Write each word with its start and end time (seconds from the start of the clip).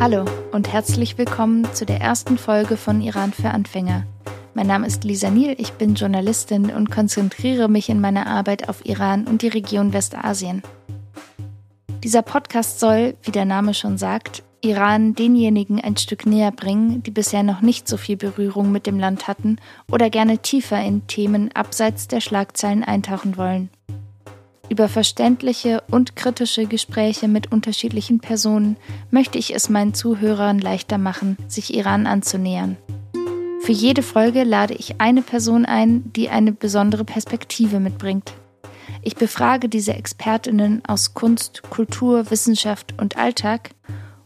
Hallo 0.00 0.24
und 0.52 0.72
herzlich 0.72 1.18
willkommen 1.18 1.66
zu 1.74 1.84
der 1.84 2.00
ersten 2.00 2.38
Folge 2.38 2.78
von 2.78 3.02
Iran 3.02 3.34
für 3.34 3.50
Anfänger. 3.50 4.06
Mein 4.54 4.66
Name 4.66 4.86
ist 4.86 5.04
Lisa 5.04 5.28
Niel, 5.28 5.54
ich 5.58 5.74
bin 5.74 5.94
Journalistin 5.94 6.70
und 6.70 6.90
konzentriere 6.90 7.68
mich 7.68 7.90
in 7.90 8.00
meiner 8.00 8.26
Arbeit 8.26 8.70
auf 8.70 8.86
Iran 8.86 9.26
und 9.26 9.42
die 9.42 9.48
Region 9.48 9.92
Westasien. 9.92 10.62
Dieser 12.02 12.22
Podcast 12.22 12.80
soll, 12.80 13.14
wie 13.20 13.30
der 13.30 13.44
Name 13.44 13.74
schon 13.74 13.98
sagt, 13.98 14.42
Iran 14.62 15.14
denjenigen 15.14 15.78
ein 15.78 15.98
Stück 15.98 16.24
näher 16.24 16.50
bringen, 16.50 17.02
die 17.02 17.10
bisher 17.10 17.42
noch 17.42 17.60
nicht 17.60 17.86
so 17.86 17.98
viel 17.98 18.16
Berührung 18.16 18.72
mit 18.72 18.86
dem 18.86 18.98
Land 18.98 19.28
hatten 19.28 19.56
oder 19.92 20.08
gerne 20.08 20.38
tiefer 20.38 20.82
in 20.82 21.06
Themen 21.08 21.50
abseits 21.52 22.08
der 22.08 22.22
Schlagzeilen 22.22 22.84
eintauchen 22.84 23.36
wollen. 23.36 23.68
Über 24.70 24.88
verständliche 24.88 25.82
und 25.90 26.14
kritische 26.14 26.64
Gespräche 26.64 27.26
mit 27.26 27.50
unterschiedlichen 27.50 28.20
Personen 28.20 28.76
möchte 29.10 29.36
ich 29.36 29.52
es 29.52 29.68
meinen 29.68 29.94
Zuhörern 29.94 30.60
leichter 30.60 30.96
machen, 30.96 31.36
sich 31.48 31.74
Iran 31.74 32.06
anzunähern. 32.06 32.76
Für 33.62 33.72
jede 33.72 34.02
Folge 34.02 34.44
lade 34.44 34.74
ich 34.74 35.00
eine 35.00 35.22
Person 35.22 35.66
ein, 35.66 36.10
die 36.14 36.30
eine 36.30 36.52
besondere 36.52 37.04
Perspektive 37.04 37.80
mitbringt. 37.80 38.32
Ich 39.02 39.16
befrage 39.16 39.68
diese 39.68 39.94
Expertinnen 39.94 40.82
aus 40.86 41.14
Kunst, 41.14 41.62
Kultur, 41.68 42.30
Wissenschaft 42.30 42.94
und 42.96 43.18
Alltag 43.18 43.70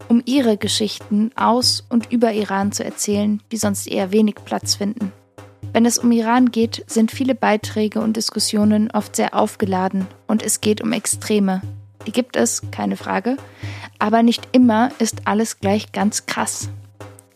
um 0.08 0.22
ihre 0.26 0.58
Geschichten 0.58 1.30
aus 1.34 1.84
und 1.88 2.12
über 2.12 2.34
Iran 2.34 2.72
zu 2.72 2.84
erzählen, 2.84 3.42
die 3.50 3.56
sonst 3.56 3.86
eher 3.86 4.12
wenig 4.12 4.34
Platz 4.44 4.74
finden. 4.74 5.12
Wenn 5.74 5.86
es 5.86 5.98
um 5.98 6.12
Iran 6.12 6.52
geht, 6.52 6.84
sind 6.86 7.10
viele 7.10 7.34
Beiträge 7.34 8.00
und 8.00 8.16
Diskussionen 8.16 8.92
oft 8.92 9.16
sehr 9.16 9.34
aufgeladen 9.34 10.06
und 10.28 10.40
es 10.40 10.60
geht 10.60 10.80
um 10.80 10.92
Extreme. 10.92 11.62
Die 12.06 12.12
gibt 12.12 12.36
es, 12.36 12.62
keine 12.70 12.96
Frage, 12.96 13.36
aber 13.98 14.22
nicht 14.22 14.46
immer 14.52 14.90
ist 15.00 15.22
alles 15.24 15.58
gleich 15.58 15.90
ganz 15.90 16.26
krass. 16.26 16.68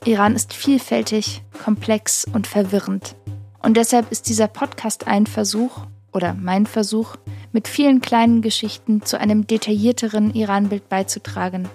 Iran 0.05 0.37
ist 0.37 0.55
vielfältig, 0.55 1.43
komplex 1.65 2.27
und 2.33 2.47
verwirrend. 2.47 3.17
Und 3.59 3.77
deshalb 3.77 4.12
ist 4.12 4.29
dieser 4.29 4.47
Podcast 4.47 5.09
ein 5.09 5.27
Versuch, 5.27 5.81
oder 6.12 6.33
mein 6.33 6.67
Versuch, 6.67 7.17
mit 7.51 7.67
vielen 7.67 8.01
kleinen 8.01 8.41
Geschichten 8.41 9.03
zu 9.03 9.19
einem 9.19 9.49
detaillierteren 9.49 10.33
Iran-Bild 10.33 10.89
beizutragen. 10.89 11.69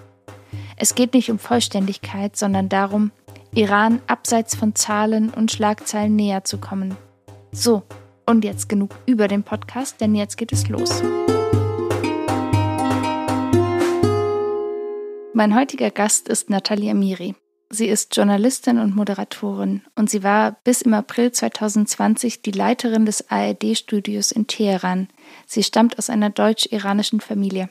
Es 0.78 0.94
geht 0.94 1.12
nicht 1.12 1.30
um 1.30 1.38
Vollständigkeit, 1.38 2.36
sondern 2.36 2.70
darum, 2.70 3.10
Iran 3.56 4.00
abseits 4.08 4.56
von 4.56 4.74
Zahlen 4.74 5.30
und 5.30 5.52
Schlagzeilen 5.52 6.16
näher 6.16 6.42
zu 6.42 6.58
kommen. 6.58 6.96
So, 7.52 7.84
und 8.26 8.44
jetzt 8.44 8.68
genug 8.68 8.90
über 9.06 9.28
den 9.28 9.44
Podcast, 9.44 10.00
denn 10.00 10.16
jetzt 10.16 10.36
geht 10.36 10.52
es 10.52 10.68
los. 10.68 11.02
Mein 15.34 15.54
heutiger 15.54 15.92
Gast 15.92 16.28
ist 16.28 16.50
Nathalie 16.50 16.90
Amiri. 16.90 17.36
Sie 17.70 17.86
ist 17.86 18.16
Journalistin 18.16 18.78
und 18.78 18.96
Moderatorin 18.96 19.82
und 19.94 20.10
sie 20.10 20.24
war 20.24 20.56
bis 20.64 20.82
im 20.82 20.94
April 20.94 21.30
2020 21.30 22.42
die 22.42 22.50
Leiterin 22.50 23.06
des 23.06 23.30
ARD-Studios 23.30 24.32
in 24.32 24.48
Teheran. 24.48 25.08
Sie 25.46 25.62
stammt 25.62 25.98
aus 25.98 26.10
einer 26.10 26.30
deutsch-iranischen 26.30 27.20
Familie. 27.20 27.68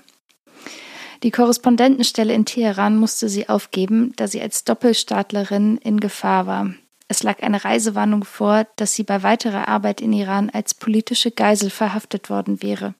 Die 1.24 1.32
Korrespondentenstelle 1.32 2.34
in 2.34 2.44
Teheran 2.44 2.98
musste 2.98 3.30
sie 3.30 3.48
aufgeben, 3.48 4.12
da 4.18 4.28
sie 4.28 4.42
als 4.42 4.66
Doppelstaatlerin 4.66 5.78
in 5.78 6.02
Gefahr 6.02 6.48
war. 6.48 6.74
Es 7.08 7.24
lag 7.24 7.42
eine 7.42 7.64
Reisewarnung 7.64 8.26
vor, 8.26 8.68
dass 8.76 8.94
sie 8.94 9.04
bei 9.04 9.24
weiterer 9.24 9.70
Arbeit 9.70 10.02
in 10.02 10.12
Iran 10.12 10.50
als 10.50 10.74
politische 10.74 11.32
Geisel 11.32 11.70
verhaftet 11.70 12.30
worden 12.30 12.62
wäre. 12.62 12.94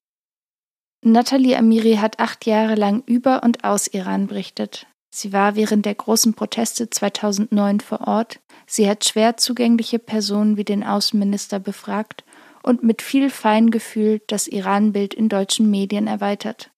Nathalie 1.02 1.58
Amiri 1.58 1.96
hat 1.96 2.20
acht 2.20 2.46
Jahre 2.46 2.76
lang 2.76 3.04
über 3.06 3.44
und 3.44 3.66
aus 3.66 3.88
Iran 3.88 4.28
berichtet. 4.28 4.88
Sie 5.14 5.34
war 5.34 5.56
während 5.56 5.86
der 5.86 5.96
großen 5.96 6.34
Proteste 6.34 6.90
2009 6.90 7.82
vor 7.82 8.08
Ort. 8.08 8.40
Sie 8.66 8.90
hat 8.90 9.04
schwer 9.04 9.36
zugängliche 9.36 10.00
Personen 10.00 10.56
wie 10.56 10.64
den 10.64 10.84
Außenminister 10.84 11.60
befragt 11.60 12.24
und 12.64 12.84
mit 12.84 13.02
viel 13.02 13.30
Feingefühl 13.30 14.22
das 14.28 14.48
Iran-Bild 14.48 15.14
in 15.14 15.28
deutschen 15.28 15.70
Medien 15.70 16.08
erweitert. 16.08 16.72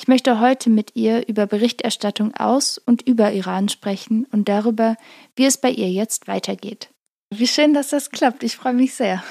Ich 0.00 0.08
möchte 0.08 0.40
heute 0.40 0.70
mit 0.70 0.96
ihr 0.96 1.28
über 1.28 1.46
Berichterstattung 1.46 2.34
aus 2.34 2.78
und 2.78 3.02
über 3.02 3.32
Iran 3.32 3.68
sprechen 3.68 4.26
und 4.32 4.48
darüber, 4.48 4.96
wie 5.36 5.44
es 5.44 5.58
bei 5.58 5.68
ihr 5.68 5.90
jetzt 5.90 6.26
weitergeht. 6.26 6.88
Wie 7.28 7.46
schön, 7.46 7.74
dass 7.74 7.90
das 7.90 8.10
klappt. 8.10 8.42
Ich 8.42 8.56
freue 8.56 8.72
mich 8.72 8.94
sehr. 8.94 9.22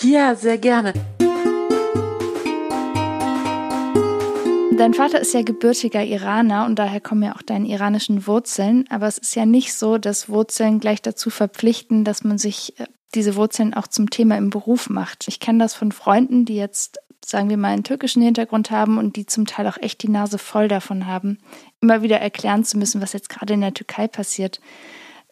Ja, 0.00 0.34
sehr 0.34 0.58
gerne. 0.58 0.94
Dein 4.76 4.94
Vater 4.94 5.20
ist 5.20 5.32
ja 5.32 5.42
gebürtiger 5.42 6.02
Iraner 6.02 6.66
und 6.66 6.76
daher 6.76 7.00
kommen 7.00 7.22
ja 7.22 7.36
auch 7.36 7.42
deine 7.42 7.68
iranischen 7.68 8.26
Wurzeln. 8.26 8.84
Aber 8.90 9.06
es 9.06 9.18
ist 9.18 9.36
ja 9.36 9.46
nicht 9.46 9.74
so, 9.74 9.96
dass 9.96 10.28
Wurzeln 10.28 10.80
gleich 10.80 11.02
dazu 11.02 11.30
verpflichten, 11.30 12.02
dass 12.02 12.24
man 12.24 12.36
sich 12.36 12.80
äh, 12.80 12.86
diese 13.14 13.36
Wurzeln 13.36 13.74
auch 13.74 13.86
zum 13.86 14.10
Thema 14.10 14.36
im 14.36 14.50
Beruf 14.50 14.90
macht. 14.90 15.28
Ich 15.28 15.38
kenne 15.38 15.60
das 15.60 15.74
von 15.74 15.92
Freunden, 15.92 16.46
die 16.46 16.56
jetzt 16.56 16.98
sagen 17.28 17.48
wir 17.50 17.56
mal, 17.56 17.72
einen 17.72 17.84
türkischen 17.84 18.22
Hintergrund 18.22 18.70
haben 18.70 18.98
und 18.98 19.16
die 19.16 19.26
zum 19.26 19.46
Teil 19.46 19.66
auch 19.66 19.78
echt 19.78 20.02
die 20.02 20.08
Nase 20.08 20.38
voll 20.38 20.68
davon 20.68 21.06
haben, 21.06 21.38
immer 21.80 22.02
wieder 22.02 22.20
erklären 22.20 22.64
zu 22.64 22.78
müssen, 22.78 23.02
was 23.02 23.12
jetzt 23.12 23.28
gerade 23.28 23.54
in 23.54 23.60
der 23.60 23.74
Türkei 23.74 24.06
passiert. 24.06 24.60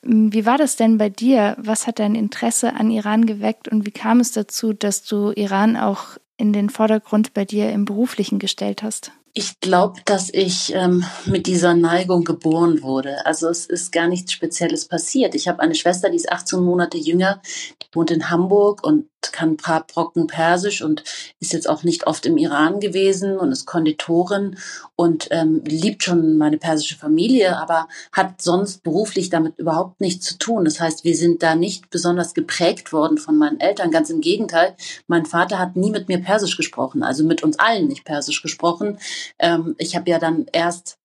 Hm, 0.02 0.32
wie 0.32 0.46
war 0.46 0.58
das 0.58 0.76
denn 0.76 0.98
bei 0.98 1.08
dir? 1.08 1.56
Was 1.58 1.86
hat 1.86 1.98
dein 1.98 2.14
Interesse 2.14 2.74
an 2.74 2.90
Iran 2.90 3.26
geweckt 3.26 3.68
und 3.68 3.86
wie 3.86 3.92
kam 3.92 4.20
es 4.20 4.32
dazu, 4.32 4.72
dass 4.72 5.04
du 5.04 5.30
Iran 5.32 5.76
auch 5.76 6.18
in 6.36 6.52
den 6.52 6.68
Vordergrund 6.68 7.32
bei 7.32 7.44
dir 7.44 7.70
im 7.70 7.84
beruflichen 7.84 8.38
gestellt 8.38 8.82
hast? 8.82 9.12
Ich 9.36 9.58
glaube, 9.58 10.00
dass 10.04 10.32
ich 10.32 10.72
ähm, 10.74 11.04
mit 11.26 11.48
dieser 11.48 11.74
Neigung 11.74 12.22
geboren 12.22 12.82
wurde. 12.82 13.26
Also 13.26 13.48
es 13.48 13.66
ist 13.66 13.90
gar 13.90 14.06
nichts 14.06 14.32
Spezielles 14.32 14.86
passiert. 14.86 15.34
Ich 15.34 15.48
habe 15.48 15.60
eine 15.60 15.74
Schwester, 15.74 16.08
die 16.08 16.16
ist 16.16 16.30
18 16.30 16.60
Monate 16.60 16.98
jünger, 16.98 17.42
die 17.82 17.86
wohnt 17.96 18.12
in 18.12 18.30
Hamburg 18.30 18.86
und 18.86 19.08
kann 19.32 19.50
ein 19.50 19.56
paar 19.56 19.86
Brocken 19.86 20.26
Persisch 20.26 20.82
und 20.82 21.04
ist 21.40 21.52
jetzt 21.52 21.68
auch 21.68 21.82
nicht 21.82 22.06
oft 22.06 22.26
im 22.26 22.36
Iran 22.36 22.80
gewesen 22.80 23.38
und 23.38 23.52
ist 23.52 23.66
Konditorin 23.66 24.58
und 24.96 25.28
ähm, 25.30 25.62
liebt 25.64 26.02
schon 26.02 26.36
meine 26.38 26.58
persische 26.58 26.96
Familie, 26.96 27.56
aber 27.56 27.88
hat 28.12 28.42
sonst 28.42 28.82
beruflich 28.82 29.30
damit 29.30 29.58
überhaupt 29.58 30.00
nichts 30.00 30.26
zu 30.26 30.38
tun. 30.38 30.64
Das 30.64 30.80
heißt, 30.80 31.04
wir 31.04 31.16
sind 31.16 31.42
da 31.42 31.54
nicht 31.54 31.90
besonders 31.90 32.34
geprägt 32.34 32.92
worden 32.92 33.18
von 33.18 33.36
meinen 33.36 33.60
Eltern. 33.60 33.90
Ganz 33.90 34.10
im 34.10 34.20
Gegenteil, 34.20 34.74
mein 35.06 35.26
Vater 35.26 35.58
hat 35.58 35.76
nie 35.76 35.90
mit 35.90 36.08
mir 36.08 36.18
Persisch 36.18 36.56
gesprochen, 36.56 37.02
also 37.02 37.24
mit 37.24 37.42
uns 37.42 37.58
allen 37.58 37.88
nicht 37.88 38.04
Persisch 38.04 38.42
gesprochen. 38.42 38.98
Ähm, 39.38 39.74
ich 39.78 39.96
habe 39.96 40.10
ja 40.10 40.18
dann 40.18 40.46
erst 40.52 40.98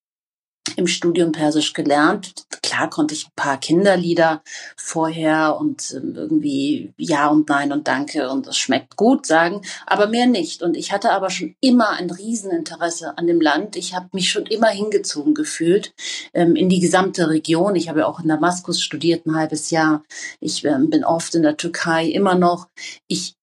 im 0.75 0.87
Studium 0.87 1.31
Persisch 1.31 1.73
gelernt. 1.73 2.33
Klar 2.61 2.89
konnte 2.89 3.13
ich 3.13 3.27
ein 3.27 3.35
paar 3.35 3.59
Kinderlieder 3.59 4.41
vorher 4.77 5.57
und 5.59 5.93
ähm, 5.95 6.13
irgendwie 6.15 6.93
Ja 6.97 7.27
und 7.27 7.49
Nein 7.49 7.71
und 7.71 7.87
Danke 7.87 8.29
und 8.29 8.47
es 8.47 8.57
schmeckt 8.57 8.95
gut 8.95 9.25
sagen, 9.25 9.61
aber 9.85 10.07
mehr 10.07 10.27
nicht. 10.27 10.61
Und 10.61 10.77
ich 10.77 10.91
hatte 10.91 11.11
aber 11.11 11.29
schon 11.29 11.55
immer 11.61 11.89
ein 11.91 12.09
Rieseninteresse 12.09 13.17
an 13.17 13.27
dem 13.27 13.41
Land. 13.41 13.75
Ich 13.75 13.95
habe 13.95 14.09
mich 14.13 14.29
schon 14.29 14.45
immer 14.45 14.69
hingezogen 14.69 15.33
gefühlt 15.33 15.93
ähm, 16.33 16.55
in 16.55 16.69
die 16.69 16.79
gesamte 16.79 17.29
Region. 17.29 17.75
Ich 17.75 17.89
habe 17.89 18.01
ja 18.01 18.07
auch 18.07 18.19
in 18.19 18.27
Damaskus 18.27 18.81
studiert 18.81 19.25
ein 19.25 19.35
halbes 19.35 19.69
Jahr. 19.71 20.03
Ich 20.39 20.63
ähm, 20.65 20.89
bin 20.89 21.03
oft 21.03 21.35
in 21.35 21.43
der 21.43 21.57
Türkei 21.57 22.05
immer 22.05 22.35
noch. 22.35 22.67
Ich 23.07 23.35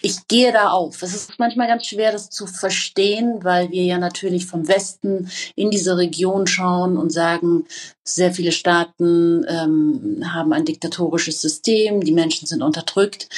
ich 0.00 0.28
gehe 0.28 0.52
da 0.52 0.70
auf. 0.70 1.02
Es 1.02 1.14
ist 1.14 1.38
manchmal 1.38 1.66
ganz 1.66 1.86
schwer, 1.86 2.12
das 2.12 2.30
zu 2.30 2.46
verstehen, 2.46 3.42
weil 3.42 3.70
wir 3.70 3.82
ja 3.82 3.98
natürlich 3.98 4.46
vom 4.46 4.68
Westen 4.68 5.30
in 5.56 5.70
diese 5.70 5.96
Region 5.96 6.46
schauen 6.46 6.96
und 6.96 7.10
sagen, 7.10 7.66
sehr 8.04 8.32
viele 8.32 8.52
Staaten 8.52 9.44
ähm, 9.48 10.24
haben 10.32 10.52
ein 10.52 10.64
diktatorisches 10.64 11.40
System, 11.40 12.00
die 12.02 12.12
Menschen 12.12 12.46
sind 12.46 12.62
unterdrückt. 12.62 13.28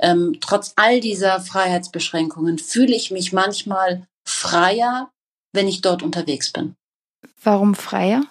Ähm, 0.00 0.38
trotz 0.40 0.72
all 0.76 1.00
dieser 1.00 1.40
Freiheitsbeschränkungen 1.40 2.58
fühle 2.58 2.96
ich 2.96 3.10
mich 3.10 3.32
manchmal 3.32 4.06
freier, 4.26 5.10
wenn 5.52 5.68
ich 5.68 5.82
dort 5.82 6.02
unterwegs 6.02 6.52
bin. 6.52 6.74
Warum 7.42 7.74
freier? 7.76 8.24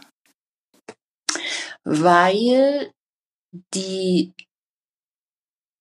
Weil 1.85 2.91
die 3.73 4.33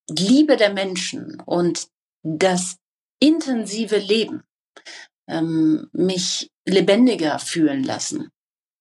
Liebe 0.09 0.57
der 0.57 0.73
Menschen 0.73 1.43
und 1.45 1.89
das 2.27 2.77
intensive 3.21 3.99
Leben 3.99 4.43
ähm, 5.29 5.89
mich 5.93 6.51
lebendiger 6.67 7.39
fühlen 7.39 7.85
lassen. 7.85 8.31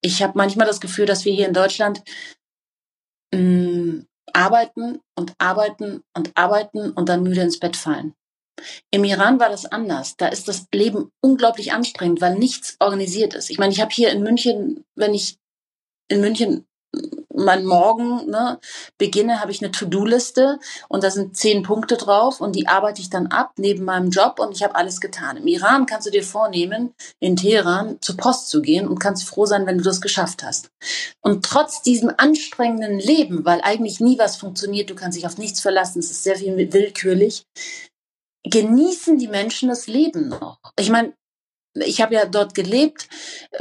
Ich 0.01 0.23
habe 0.23 0.33
manchmal 0.35 0.67
das 0.67 0.81
Gefühl, 0.81 1.05
dass 1.05 1.25
wir 1.25 1.33
hier 1.33 1.47
in 1.47 1.53
Deutschland 1.53 2.03
ähm, 3.31 4.07
arbeiten 4.33 4.99
und 5.15 5.33
arbeiten 5.37 6.01
und 6.15 6.31
arbeiten 6.35 6.91
und 6.91 7.09
dann 7.09 7.23
müde 7.23 7.41
ins 7.41 7.59
Bett 7.59 7.75
fallen. 7.75 8.13
Im 8.89 9.03
Iran 9.03 9.39
war 9.39 9.49
das 9.49 9.65
anders. 9.65 10.15
Da 10.17 10.27
ist 10.27 10.47
das 10.47 10.67
Leben 10.73 11.11
unglaublich 11.21 11.73
anstrengend, 11.73 12.21
weil 12.21 12.35
nichts 12.35 12.77
organisiert 12.79 13.33
ist. 13.33 13.49
Ich 13.49 13.59
meine, 13.59 13.73
ich 13.73 13.81
habe 13.81 13.91
hier 13.93 14.11
in 14.11 14.23
München, 14.23 14.85
wenn 14.95 15.13
ich 15.13 15.37
in 16.07 16.21
München 16.21 16.65
mein 17.35 17.65
Morgen 17.65 18.29
ne, 18.29 18.59
beginne, 18.97 19.41
habe 19.41 19.51
ich 19.51 19.61
eine 19.61 19.71
To-Do-Liste 19.71 20.59
und 20.87 21.03
da 21.03 21.11
sind 21.11 21.35
zehn 21.35 21.63
Punkte 21.63 21.97
drauf 21.97 22.41
und 22.41 22.55
die 22.55 22.67
arbeite 22.67 23.01
ich 23.01 23.09
dann 23.09 23.27
ab 23.27 23.53
neben 23.57 23.85
meinem 23.85 24.09
Job 24.09 24.39
und 24.39 24.53
ich 24.53 24.63
habe 24.63 24.75
alles 24.75 25.01
getan. 25.01 25.37
Im 25.37 25.47
Iran 25.47 25.85
kannst 25.85 26.07
du 26.07 26.11
dir 26.11 26.23
vornehmen, 26.23 26.93
in 27.19 27.35
Teheran 27.35 27.97
zur 28.01 28.17
Post 28.17 28.49
zu 28.49 28.61
gehen 28.61 28.87
und 28.87 28.99
kannst 28.99 29.27
froh 29.27 29.45
sein, 29.45 29.65
wenn 29.65 29.77
du 29.77 29.83
das 29.83 30.01
geschafft 30.01 30.43
hast. 30.43 30.69
Und 31.21 31.45
trotz 31.45 31.81
diesem 31.81 32.11
anstrengenden 32.15 32.99
Leben, 32.99 33.45
weil 33.45 33.61
eigentlich 33.61 33.99
nie 33.99 34.17
was 34.17 34.37
funktioniert, 34.37 34.89
du 34.89 34.95
kannst 34.95 35.17
dich 35.17 35.25
auf 35.25 35.37
nichts 35.37 35.59
verlassen, 35.59 35.99
es 35.99 36.11
ist 36.11 36.23
sehr 36.23 36.37
viel 36.37 36.55
willkürlich, 36.73 37.43
genießen 38.43 39.17
die 39.17 39.27
Menschen 39.27 39.69
das 39.69 39.87
Leben 39.87 40.29
noch. 40.29 40.59
Ich 40.77 40.89
meine, 40.89 41.13
ich 41.75 42.01
habe 42.01 42.15
ja 42.15 42.25
dort 42.25 42.55
gelebt 42.55 43.07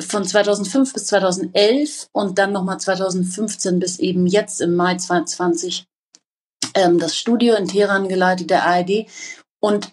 von 0.01 0.25
2005 0.25 0.93
bis 0.93 1.07
2011 1.07 2.09
und 2.13 2.39
dann 2.39 2.53
nochmal 2.53 2.79
2015 2.79 3.79
bis 3.79 3.99
eben 3.99 4.27
jetzt 4.27 4.61
im 4.61 4.77
Mai 4.77 4.97
2020 4.97 5.87
ähm, 6.75 6.99
das 6.99 7.17
Studio 7.17 7.55
in 7.55 7.69
Teheran 7.69 8.09
geleitet, 8.09 8.51
der 8.51 8.65
ARD. 8.67 9.07
Und 9.61 9.93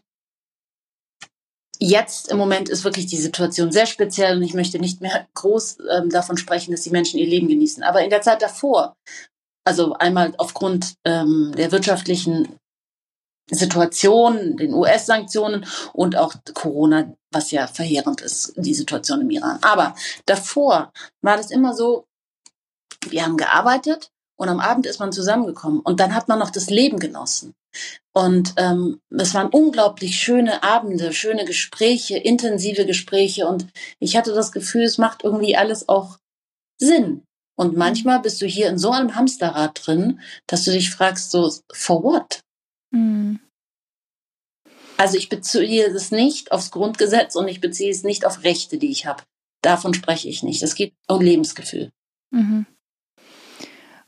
jetzt 1.80 2.30
im 2.30 2.38
Moment 2.38 2.70
ist 2.70 2.84
wirklich 2.84 3.08
die 3.08 3.18
Situation 3.18 3.72
sehr 3.72 3.88
speziell 3.88 4.38
und 4.38 4.44
ich 4.44 4.54
möchte 4.54 4.80
nicht 4.80 5.02
mehr 5.02 5.28
groß 5.34 5.78
ähm, 5.92 6.10
davon 6.10 6.38
sprechen, 6.38 6.72
dass 6.72 6.82
die 6.82 6.92
Menschen 6.92 7.20
ihr 7.20 7.28
Leben 7.28 7.48
genießen. 7.48 7.84
Aber 7.84 8.04
in 8.04 8.10
der 8.10 8.22
Zeit 8.22 8.42
davor, 8.42 8.96
also 9.66 9.94
einmal 9.94 10.34
aufgrund 10.38 10.94
ähm, 11.06 11.54
der 11.58 11.72
wirtschaftlichen 11.72 12.58
Situation, 13.50 14.58
den 14.58 14.74
US-Sanktionen 14.74 15.66
und 15.94 16.16
auch 16.16 16.36
Corona, 16.54 17.14
was 17.32 17.52
ja 17.52 17.68
verheerend 17.68 18.22
ist, 18.22 18.54
die 18.56 18.74
Situation 18.74 19.22
im 19.22 19.30
Iran. 19.30 19.60
Aber 19.62 19.96
davor 20.26 20.92
war 21.22 21.38
das 21.38 21.52
immer 21.52 21.74
so, 21.74 22.06
wir 23.10 23.24
haben 23.24 23.38
gearbeitet 23.38 24.12
und 24.38 24.50
am 24.50 24.60
Abend 24.60 24.86
ist 24.86 25.00
man 25.00 25.12
zusammengekommen 25.12 25.82
und 25.82 26.00
dann 26.00 26.16
hat 26.16 26.28
man 26.28 26.40
noch 26.40 26.50
das 26.50 26.70
Leben 26.70 27.00
genossen. 27.00 27.54
Und 28.14 28.54
ähm, 28.58 29.00
es 29.10 29.34
waren 29.34 29.48
unglaublich 29.48 30.18
schöne 30.18 30.64
Abende, 30.64 31.14
schöne 31.14 31.46
Gespräche, 31.46 32.18
intensive 32.18 32.86
Gespräche 32.86 33.48
und 33.48 33.68
ich 34.00 34.18
hatte 34.18 34.34
das 34.34 34.52
Gefühl, 34.52 34.84
es 34.84 34.98
macht 34.98 35.24
irgendwie 35.24 35.56
alles 35.56 35.88
auch 35.88 36.18
Sinn. 36.78 37.24
Und 37.56 37.78
manchmal 37.78 38.20
bist 38.20 38.42
du 38.42 38.46
hier 38.46 38.70
in 38.70 38.78
so 38.78 38.92
einem 38.92 39.16
Hamsterrad 39.16 39.86
drin, 39.86 40.20
dass 40.48 40.64
du 40.64 40.72
dich 40.72 40.90
fragst, 40.90 41.32
so, 41.32 41.54
for 41.72 42.04
what? 42.04 42.42
Mhm. 42.92 43.40
Also 44.98 45.18
ich 45.18 45.30
beziehe 45.30 45.88
es 45.88 46.12
nicht 46.12 46.52
aufs 46.52 46.70
Grundgesetz 46.70 47.36
und 47.36 47.48
ich 47.48 47.60
beziehe 47.60 47.90
es 47.90 48.04
nicht 48.04 48.26
auf 48.26 48.44
Rechte, 48.44 48.78
die 48.78 48.92
ich 48.92 49.06
habe. 49.06 49.24
Davon 49.62 49.94
spreche 49.94 50.30
ich 50.30 50.44
nicht. 50.44 50.62
Es 50.62 50.76
geht 50.76 50.94
um 51.08 51.22
Lebensgefühl. 51.22 51.92
Mhm. 52.32 52.66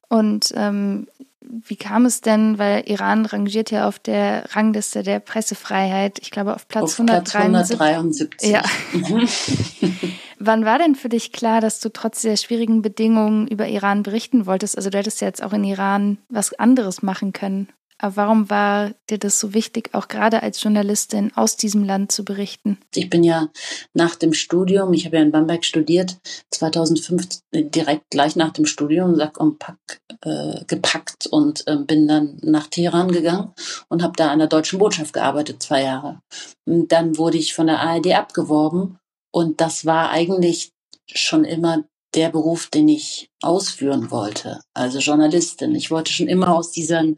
Und 0.07 0.53
ähm, 0.55 1.07
wie 1.41 1.75
kam 1.75 2.05
es 2.05 2.21
denn, 2.21 2.57
weil 2.57 2.87
Iran 2.87 3.25
rangiert 3.25 3.71
ja 3.71 3.87
auf 3.87 3.99
der 3.99 4.55
Rangliste 4.55 5.03
der 5.03 5.19
Pressefreiheit, 5.19 6.19
ich 6.19 6.31
glaube 6.31 6.55
auf 6.55 6.67
Platz, 6.67 6.83
auf 6.83 6.99
173. 6.99 7.77
Platz 7.77 7.81
173. 7.81 8.49
Ja. 8.49 8.63
Wann 10.39 10.65
war 10.65 10.77
denn 10.77 10.95
für 10.95 11.09
dich 11.09 11.31
klar, 11.31 11.61
dass 11.61 11.79
du 11.79 11.89
trotz 11.89 12.21
der 12.21 12.37
schwierigen 12.37 12.81
Bedingungen 12.81 13.47
über 13.47 13.67
Iran 13.67 14.03
berichten 14.03 14.45
wolltest? 14.45 14.77
Also 14.77 14.89
du 14.89 14.97
hättest 14.97 15.21
ja 15.21 15.27
jetzt 15.27 15.41
auch 15.41 15.53
in 15.53 15.63
Iran 15.63 16.17
was 16.29 16.53
anderes 16.53 17.01
machen 17.01 17.33
können. 17.33 17.69
Aber 18.03 18.17
warum 18.17 18.49
war 18.49 18.91
dir 19.09 19.17
das 19.17 19.39
so 19.39 19.53
wichtig, 19.53 19.91
auch 19.93 20.09
gerade 20.09 20.43
als 20.43 20.61
Journalistin 20.61 21.31
aus 21.35 21.55
diesem 21.55 21.85
Land 21.85 22.11
zu 22.11 22.25
berichten? 22.25 22.77
Ich 22.93 23.09
bin 23.09 23.23
ja 23.23 23.47
nach 23.93 24.15
dem 24.15 24.33
Studium, 24.33 24.91
ich 24.91 25.05
habe 25.05 25.15
ja 25.15 25.23
in 25.23 25.31
Bamberg 25.31 25.63
studiert, 25.63 26.17
2005 26.51 27.39
direkt 27.53 28.09
gleich 28.09 28.35
nach 28.35 28.51
dem 28.51 28.65
Studium 28.65 29.15
Sack 29.15 29.39
und 29.39 29.57
Pack 29.57 30.01
äh, 30.19 30.65
gepackt 30.67 31.27
und 31.27 31.65
äh, 31.65 31.77
bin 31.77 32.09
dann 32.09 32.39
nach 32.41 32.67
Teheran 32.67 33.09
gegangen 33.09 33.53
und 33.87 34.03
habe 34.03 34.17
da 34.17 34.31
an 34.31 34.39
der 34.39 34.49
deutschen 34.49 34.79
Botschaft 34.79 35.13
gearbeitet, 35.13 35.63
zwei 35.63 35.83
Jahre. 35.83 36.19
Und 36.65 36.91
dann 36.91 37.17
wurde 37.17 37.37
ich 37.37 37.53
von 37.53 37.67
der 37.67 37.79
ARD 37.79 38.15
abgeworben 38.15 38.99
und 39.31 39.61
das 39.61 39.85
war 39.85 40.09
eigentlich 40.09 40.73
schon 41.07 41.45
immer 41.45 41.85
der 42.15 42.29
Beruf, 42.29 42.67
den 42.67 42.87
ich 42.87 43.29
ausführen 43.41 44.11
wollte, 44.11 44.61
also 44.73 44.99
Journalistin. 44.99 45.75
Ich 45.75 45.89
wollte 45.91 46.11
schon 46.11 46.27
immer 46.27 46.55
aus 46.55 46.71
diesen 46.71 47.17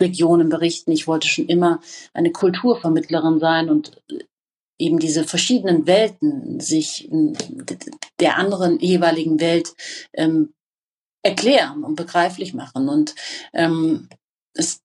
Regionen 0.00 0.48
berichten. 0.48 0.92
Ich 0.92 1.06
wollte 1.06 1.28
schon 1.28 1.46
immer 1.46 1.80
eine 2.12 2.30
Kulturvermittlerin 2.30 3.38
sein 3.38 3.70
und 3.70 4.02
äh, 4.10 4.24
eben 4.78 4.98
diese 4.98 5.24
verschiedenen 5.24 5.86
Welten 5.86 6.60
sich 6.60 7.08
der 8.18 8.38
anderen 8.38 8.80
jeweiligen 8.80 9.40
Welt 9.40 9.72
ähm, 10.12 10.52
erklären 11.22 11.84
und 11.84 11.94
begreiflich 11.94 12.54
machen. 12.54 12.88
Und 12.88 13.14
ähm, 13.52 14.08
es 14.52 14.82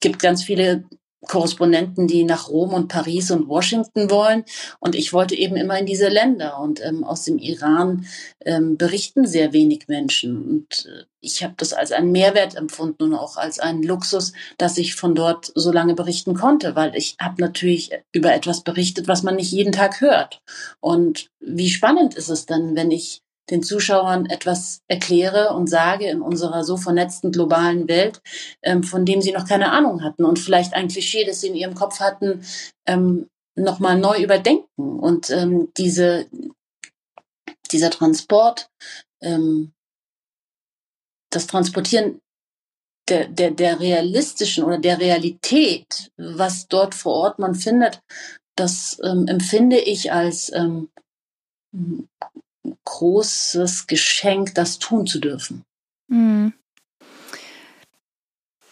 gibt 0.00 0.20
ganz 0.20 0.42
viele 0.44 0.84
Korrespondenten, 1.26 2.06
die 2.06 2.24
nach 2.24 2.48
Rom 2.48 2.72
und 2.72 2.88
Paris 2.88 3.30
und 3.30 3.48
Washington 3.48 4.10
wollen. 4.10 4.44
Und 4.78 4.94
ich 4.94 5.12
wollte 5.12 5.34
eben 5.34 5.56
immer 5.56 5.78
in 5.78 5.86
diese 5.86 6.08
Länder. 6.08 6.60
Und 6.60 6.84
ähm, 6.84 7.02
aus 7.02 7.24
dem 7.24 7.38
Iran 7.38 8.06
ähm, 8.44 8.76
berichten 8.76 9.26
sehr 9.26 9.52
wenig 9.52 9.88
Menschen. 9.88 10.42
Und 10.42 10.86
äh, 10.86 11.04
ich 11.20 11.42
habe 11.42 11.54
das 11.56 11.72
als 11.72 11.90
einen 11.90 12.12
Mehrwert 12.12 12.54
empfunden 12.54 13.02
und 13.04 13.14
auch 13.14 13.36
als 13.36 13.58
einen 13.58 13.82
Luxus, 13.82 14.32
dass 14.58 14.78
ich 14.78 14.94
von 14.94 15.14
dort 15.14 15.50
so 15.54 15.72
lange 15.72 15.94
berichten 15.94 16.34
konnte, 16.34 16.76
weil 16.76 16.94
ich 16.94 17.16
habe 17.20 17.42
natürlich 17.42 17.90
über 18.12 18.32
etwas 18.32 18.62
berichtet, 18.62 19.08
was 19.08 19.24
man 19.24 19.36
nicht 19.36 19.50
jeden 19.50 19.72
Tag 19.72 20.00
hört. 20.00 20.40
Und 20.80 21.30
wie 21.40 21.70
spannend 21.70 22.14
ist 22.14 22.28
es 22.28 22.46
dann, 22.46 22.76
wenn 22.76 22.92
ich 22.92 23.22
den 23.50 23.62
Zuschauern 23.62 24.26
etwas 24.26 24.82
erkläre 24.88 25.54
und 25.54 25.68
sage 25.68 26.08
in 26.08 26.20
unserer 26.20 26.64
so 26.64 26.76
vernetzten 26.76 27.32
globalen 27.32 27.88
Welt, 27.88 28.20
ähm, 28.62 28.82
von 28.82 29.04
dem 29.04 29.22
sie 29.22 29.32
noch 29.32 29.46
keine 29.46 29.72
Ahnung 29.72 30.02
hatten 30.02 30.24
und 30.24 30.38
vielleicht 30.38 30.74
ein 30.74 30.88
Klischee, 30.88 31.24
das 31.24 31.40
sie 31.40 31.48
in 31.48 31.54
ihrem 31.54 31.74
Kopf 31.74 32.00
hatten, 32.00 32.44
ähm, 32.86 33.28
nochmal 33.56 33.98
neu 33.98 34.22
überdenken. 34.22 35.00
Und 35.00 35.30
ähm, 35.30 35.72
diese, 35.76 36.26
dieser 37.70 37.90
Transport, 37.90 38.70
ähm, 39.22 39.72
das 41.30 41.46
Transportieren 41.46 42.20
der, 43.08 43.28
der, 43.28 43.50
der 43.50 43.80
realistischen 43.80 44.64
oder 44.64 44.78
der 44.78 45.00
Realität, 45.00 46.12
was 46.16 46.68
dort 46.68 46.94
vor 46.94 47.14
Ort 47.14 47.38
man 47.38 47.54
findet, 47.54 48.02
das 48.56 48.98
ähm, 49.02 49.26
empfinde 49.28 49.78
ich 49.78 50.12
als 50.12 50.52
ähm, 50.52 50.88
großes 52.84 53.86
Geschenk, 53.86 54.54
das 54.54 54.78
tun 54.78 55.06
zu 55.06 55.18
dürfen. 55.18 55.64
Mhm. 56.08 56.52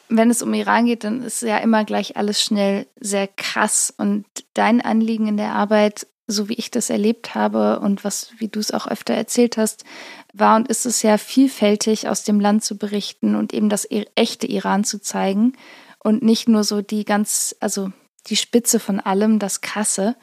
Wenn 0.09 0.31
es 0.31 0.43
um 0.43 0.55
Iran 0.55 0.87
geht, 0.87 1.05
dann 1.05 1.23
ist 1.23 1.43
ja 1.43 1.59
immer 1.59 1.85
gleich 1.85 2.17
alles 2.17 2.41
schnell 2.41 2.87
sehr 3.01 3.27
krass. 3.27 3.93
Und 3.97 4.25
dein 4.55 4.81
Anliegen 4.81 5.27
in 5.27 5.37
der 5.37 5.53
Arbeit, 5.53 6.07
so 6.29 6.49
wie 6.49 6.55
ich 6.55 6.71
das 6.71 6.91
erlebt 6.91 7.35
habe 7.35 7.81
und 7.81 8.05
was, 8.05 8.31
wie 8.39 8.49
du 8.49 8.61
es 8.61 8.71
auch 8.71 8.87
öfter 8.87 9.15
erzählt 9.15 9.57
hast, 9.57 9.85
war 10.33 10.57
und 10.57 10.69
ist 10.69 10.87
es 10.87 11.03
ja 11.03 11.19
vielfältig, 11.19 12.09
aus 12.09 12.23
dem 12.23 12.41
Land 12.41 12.63
zu 12.63 12.79
berichten 12.79 13.35
und 13.35 13.53
eben 13.53 13.69
das 13.69 13.89
echte 14.15 14.47
Iran 14.47 14.85
zu 14.85 15.01
zeigen 15.01 15.55
und 15.99 16.23
nicht 16.23 16.49
nur 16.49 16.63
so 16.63 16.83
die 16.83 17.05
ganz, 17.05 17.57
also 17.59 17.91
die 18.29 18.37
Spitze 18.37 18.79
von 18.81 19.01
allem, 19.01 19.39
das 19.39 19.61
Krasse. 19.61 20.17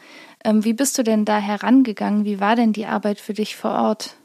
Ähm, 0.44 0.64
wie 0.64 0.74
bist 0.74 0.98
du 0.98 1.04
denn 1.04 1.26
da 1.26 1.38
herangegangen? 1.38 2.26
Wie 2.26 2.40
war 2.40 2.56
denn 2.56 2.74
die 2.74 2.86
Arbeit 2.86 3.20
für 3.20 3.34
dich 3.34 3.56
vor 3.56 3.72
Ort? 3.72 4.16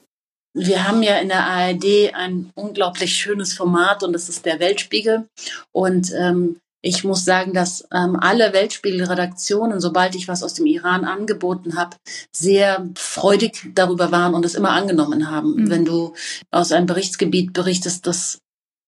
Wir 0.54 0.88
haben 0.88 1.02
ja 1.02 1.18
in 1.18 1.28
der 1.28 1.44
ARD 1.44 2.14
ein 2.14 2.50
unglaublich 2.54 3.14
schönes 3.14 3.52
Format 3.52 4.02
und 4.02 4.12
das 4.12 4.28
ist 4.28 4.44
der 4.44 4.58
Weltspiegel. 4.58 5.28
Und 5.72 6.12
ähm, 6.12 6.60
ich 6.80 7.04
muss 7.04 7.24
sagen, 7.24 7.54
dass 7.54 7.86
ähm, 7.92 8.16
alle 8.16 8.52
Weltspiegel-Redaktionen, 8.52 9.80
sobald 9.80 10.14
ich 10.14 10.28
was 10.28 10.42
aus 10.42 10.54
dem 10.54 10.66
Iran 10.66 11.04
angeboten 11.04 11.76
habe, 11.76 11.96
sehr 12.32 12.88
freudig 12.96 13.70
darüber 13.74 14.12
waren 14.12 14.34
und 14.34 14.44
es 14.44 14.54
immer 14.54 14.70
angenommen 14.70 15.30
haben. 15.30 15.54
Mhm. 15.54 15.70
Wenn 15.70 15.84
du 15.84 16.14
aus 16.50 16.72
einem 16.72 16.86
Berichtsgebiet 16.86 17.52
berichtest, 17.52 18.06
das 18.06 18.38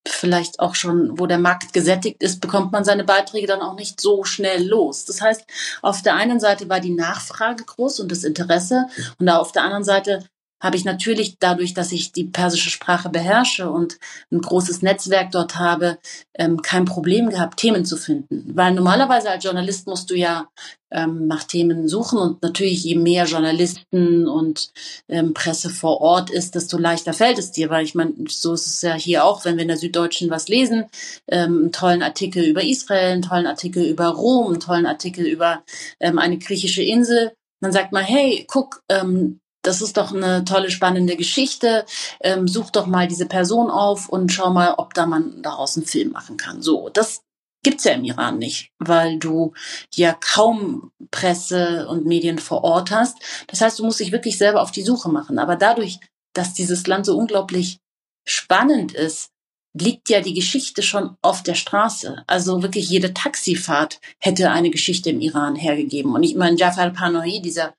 vielleicht 0.06 0.60
auch 0.60 0.74
schon, 0.74 1.18
wo 1.18 1.26
der 1.26 1.38
Markt 1.38 1.72
gesättigt 1.72 2.22
ist, 2.22 2.40
bekommt 2.40 2.72
man 2.72 2.84
seine 2.84 3.04
Beiträge 3.04 3.46
dann 3.46 3.60
auch 3.60 3.74
nicht 3.74 4.00
so 4.00 4.24
schnell 4.24 4.66
los. 4.66 5.04
Das 5.04 5.20
heißt, 5.20 5.44
auf 5.82 6.02
der 6.02 6.14
einen 6.14 6.40
Seite 6.40 6.68
war 6.68 6.80
die 6.80 6.94
Nachfrage 6.94 7.64
groß 7.64 8.00
und 8.00 8.10
das 8.10 8.24
Interesse 8.24 8.86
und 9.18 9.28
auf 9.28 9.52
der 9.52 9.62
anderen 9.62 9.84
Seite 9.84 10.24
habe 10.60 10.76
ich 10.76 10.84
natürlich 10.84 11.36
dadurch, 11.38 11.74
dass 11.74 11.92
ich 11.92 12.12
die 12.12 12.24
persische 12.24 12.70
Sprache 12.70 13.08
beherrsche 13.08 13.70
und 13.70 13.98
ein 14.30 14.40
großes 14.40 14.82
Netzwerk 14.82 15.30
dort 15.32 15.58
habe, 15.58 15.98
ähm, 16.34 16.62
kein 16.62 16.84
Problem 16.84 17.30
gehabt, 17.30 17.58
Themen 17.58 17.84
zu 17.84 17.96
finden. 17.96 18.52
Weil 18.54 18.72
normalerweise 18.74 19.30
als 19.30 19.44
Journalist 19.44 19.86
musst 19.86 20.10
du 20.10 20.14
ja 20.14 20.48
ähm, 20.90 21.26
nach 21.26 21.44
Themen 21.44 21.88
suchen 21.88 22.18
und 22.18 22.42
natürlich 22.42 22.84
je 22.84 22.96
mehr 22.96 23.24
Journalisten 23.24 24.26
und 24.26 24.72
ähm, 25.08 25.34
Presse 25.34 25.70
vor 25.70 26.00
Ort 26.00 26.30
ist, 26.30 26.54
desto 26.54 26.78
leichter 26.78 27.12
fällt 27.12 27.38
es 27.38 27.52
dir, 27.52 27.70
weil 27.70 27.84
ich 27.84 27.94
meine, 27.94 28.12
so 28.28 28.54
ist 28.54 28.66
es 28.66 28.82
ja 28.82 28.94
hier 28.94 29.24
auch, 29.24 29.44
wenn 29.44 29.56
wir 29.56 29.62
in 29.62 29.68
der 29.68 29.76
Süddeutschen 29.76 30.30
was 30.30 30.48
lesen, 30.48 30.86
ähm, 31.28 31.58
einen 31.58 31.72
tollen 31.72 32.02
Artikel 32.02 32.44
über 32.44 32.62
Israel, 32.62 33.12
einen 33.12 33.22
tollen 33.22 33.46
Artikel 33.46 33.84
über 33.84 34.08
Rom, 34.08 34.48
einen 34.48 34.60
tollen 34.60 34.86
Artikel 34.86 35.26
über 35.26 35.62
ähm, 36.00 36.18
eine 36.18 36.38
griechische 36.38 36.82
Insel, 36.82 37.32
dann 37.60 37.72
sagt 37.72 37.92
man, 37.92 38.04
hey, 38.04 38.44
guck, 38.48 38.82
ähm, 38.88 39.39
das 39.62 39.82
ist 39.82 39.96
doch 39.96 40.12
eine 40.12 40.44
tolle, 40.44 40.70
spannende 40.70 41.16
Geschichte. 41.16 41.84
Ähm, 42.20 42.48
such 42.48 42.70
doch 42.70 42.86
mal 42.86 43.08
diese 43.08 43.26
Person 43.26 43.70
auf 43.70 44.08
und 44.08 44.32
schau 44.32 44.50
mal, 44.50 44.74
ob 44.78 44.94
da 44.94 45.06
man 45.06 45.42
daraus 45.42 45.76
einen 45.76 45.86
Film 45.86 46.12
machen 46.12 46.36
kann. 46.36 46.62
So, 46.62 46.88
das 46.88 47.22
gibt's 47.62 47.84
ja 47.84 47.92
im 47.92 48.04
Iran 48.04 48.38
nicht, 48.38 48.72
weil 48.78 49.18
du 49.18 49.52
ja 49.94 50.14
kaum 50.14 50.92
Presse 51.10 51.86
und 51.88 52.06
Medien 52.06 52.38
vor 52.38 52.64
Ort 52.64 52.90
hast. 52.90 53.18
Das 53.48 53.60
heißt, 53.60 53.78
du 53.78 53.84
musst 53.84 54.00
dich 54.00 54.12
wirklich 54.12 54.38
selber 54.38 54.62
auf 54.62 54.70
die 54.70 54.82
Suche 54.82 55.10
machen. 55.10 55.38
Aber 55.38 55.56
dadurch, 55.56 55.98
dass 56.32 56.54
dieses 56.54 56.86
Land 56.86 57.06
so 57.06 57.16
unglaublich 57.16 57.78
spannend 58.26 58.92
ist, 58.92 59.30
liegt 59.72 60.08
ja 60.08 60.20
die 60.20 60.34
Geschichte 60.34 60.82
schon 60.82 61.16
auf 61.22 61.42
der 61.42 61.54
Straße. 61.54 62.24
Also 62.26 62.62
wirklich 62.62 62.88
jede 62.88 63.14
Taxifahrt 63.14 64.00
hätte 64.18 64.50
eine 64.50 64.70
Geschichte 64.70 65.10
im 65.10 65.20
Iran 65.20 65.54
hergegeben. 65.54 66.14
Und 66.14 66.24
ich 66.24 66.34
meine, 66.34 66.56
Jafar 66.56 66.90
Panahi, 66.90 67.40
dieser 67.40 67.74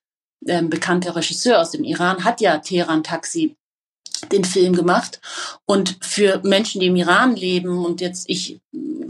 ähm, 0.48 0.70
bekannte 0.70 1.16
Regisseur 1.16 1.60
aus 1.60 1.72
dem 1.72 1.84
Iran, 1.84 2.24
hat 2.24 2.42
ja 2.42 2.58
Teheran 2.58 3.04
Taxi 3.04 3.56
den 4.32 4.44
Film 4.44 4.76
gemacht. 4.76 5.20
Und 5.66 5.98
für 6.02 6.42
Menschen, 6.44 6.82
die 6.82 6.88
im 6.88 6.96
Iran 6.96 7.36
leben, 7.36 7.86
und 7.86 8.02
jetzt 8.02 8.30
ich 8.30 8.62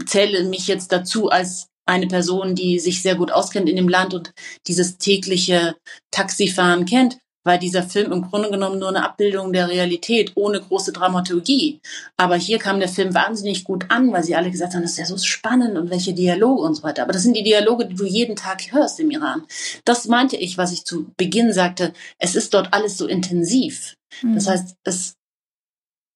zähle 0.06 0.44
mich 0.44 0.66
jetzt 0.66 0.92
dazu 0.92 1.28
als 1.28 1.68
eine 1.84 2.06
Person, 2.06 2.54
die 2.54 2.78
sich 2.78 3.02
sehr 3.02 3.16
gut 3.16 3.32
auskennt 3.32 3.68
in 3.68 3.76
dem 3.76 3.88
Land 3.88 4.14
und 4.14 4.32
dieses 4.66 4.98
tägliche 4.98 5.76
Taxifahren 6.10 6.86
kennt, 6.86 7.18
war 7.44 7.58
dieser 7.58 7.82
Film 7.82 8.12
im 8.12 8.22
Grunde 8.22 8.50
genommen 8.50 8.78
nur 8.78 8.88
eine 8.88 9.04
Abbildung 9.04 9.52
der 9.52 9.68
Realität 9.68 10.32
ohne 10.34 10.60
große 10.60 10.92
Dramaturgie. 10.92 11.80
Aber 12.16 12.36
hier 12.36 12.58
kam 12.58 12.78
der 12.78 12.88
Film 12.88 13.14
wahnsinnig 13.14 13.64
gut 13.64 13.86
an, 13.88 14.12
weil 14.12 14.22
sie 14.22 14.36
alle 14.36 14.50
gesagt 14.50 14.74
haben, 14.74 14.82
das 14.82 14.92
ist 14.92 14.98
ja 14.98 15.06
so 15.06 15.18
spannend 15.18 15.76
und 15.76 15.90
welche 15.90 16.14
Dialoge 16.14 16.62
und 16.62 16.74
so 16.74 16.82
weiter. 16.82 17.02
Aber 17.02 17.12
das 17.12 17.22
sind 17.22 17.36
die 17.36 17.42
Dialoge, 17.42 17.86
die 17.86 17.94
du 17.94 18.04
jeden 18.04 18.36
Tag 18.36 18.72
hörst 18.72 19.00
im 19.00 19.10
Iran. 19.10 19.44
Das 19.84 20.06
meinte 20.06 20.36
ich, 20.36 20.58
was 20.58 20.72
ich 20.72 20.84
zu 20.84 21.10
Beginn 21.16 21.52
sagte. 21.52 21.92
Es 22.18 22.36
ist 22.36 22.54
dort 22.54 22.72
alles 22.72 22.96
so 22.96 23.06
intensiv. 23.06 23.94
Mhm. 24.22 24.34
Das 24.34 24.48
heißt, 24.48 24.76
es 24.84 25.14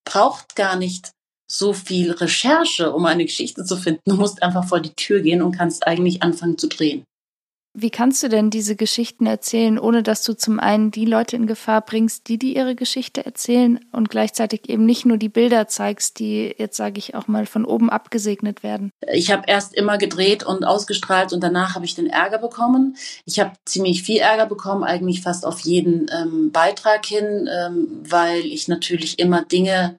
braucht 0.05 0.55
gar 0.55 0.77
nicht 0.77 1.11
so 1.49 1.73
viel 1.73 2.13
Recherche, 2.13 2.93
um 2.93 3.07
eine 3.07 3.25
Geschichte 3.25 3.65
zu 3.65 3.77
finden. 3.77 4.03
Du 4.05 4.17
musst 4.17 4.43
einfach 4.43 4.67
vor 4.67 4.81
die 4.81 4.95
Tür 4.95 5.21
gehen 5.21 5.43
und 5.43 5.57
kannst 5.57 5.87
eigentlich 5.87 6.23
anfangen 6.23 6.59
zu 6.59 6.69
drehen. 6.69 7.05
Wie 7.79 7.91
kannst 7.91 8.23
du 8.23 8.31
denn 8.31 8.49
diese 8.49 8.75
Geschichten 8.75 9.27
erzählen, 9.27 9.79
ohne 9.79 10.03
dass 10.03 10.23
du 10.23 10.33
zum 10.33 10.59
einen 10.59 10.91
die 10.91 11.05
Leute 11.05 11.37
in 11.37 11.47
Gefahr 11.47 11.83
bringst, 11.83 12.27
die 12.27 12.39
die 12.39 12.57
ihre 12.57 12.75
Geschichte 12.75 13.27
erzählen 13.27 13.81
und 13.93 14.09
gleichzeitig 14.09 14.71
eben 14.71 14.87
nicht 14.87 15.05
nur 15.05 15.19
die 15.19 15.29
Bilder 15.29 15.69
zeigst, 15.69 16.19
die 16.19 16.55
jetzt 16.57 16.79
sage 16.79 16.97
ich 16.97 17.15
auch 17.15 17.29
mal 17.29 17.45
von 17.45 17.67
oben 17.67 17.91
abgesegnet 17.91 18.63
werden? 18.63 18.93
Ich 19.13 19.31
habe 19.31 19.43
erst 19.47 19.75
immer 19.75 19.99
gedreht 19.99 20.43
und 20.43 20.65
ausgestrahlt 20.65 21.35
und 21.35 21.43
danach 21.43 21.75
habe 21.75 21.85
ich 21.85 21.95
den 21.95 22.07
Ärger 22.07 22.39
bekommen. 22.39 22.97
Ich 23.27 23.41
habe 23.41 23.53
ziemlich 23.67 24.03
viel 24.03 24.21
Ärger 24.21 24.47
bekommen, 24.47 24.83
eigentlich 24.83 25.21
fast 25.21 25.45
auf 25.45 25.61
jeden 25.61 26.07
ähm, 26.19 26.53
Beitrag 26.53 27.05
hin, 27.05 27.47
ähm, 27.53 27.89
weil 28.09 28.41
ich 28.47 28.69
natürlich 28.69 29.19
immer 29.19 29.45
Dinge 29.45 29.99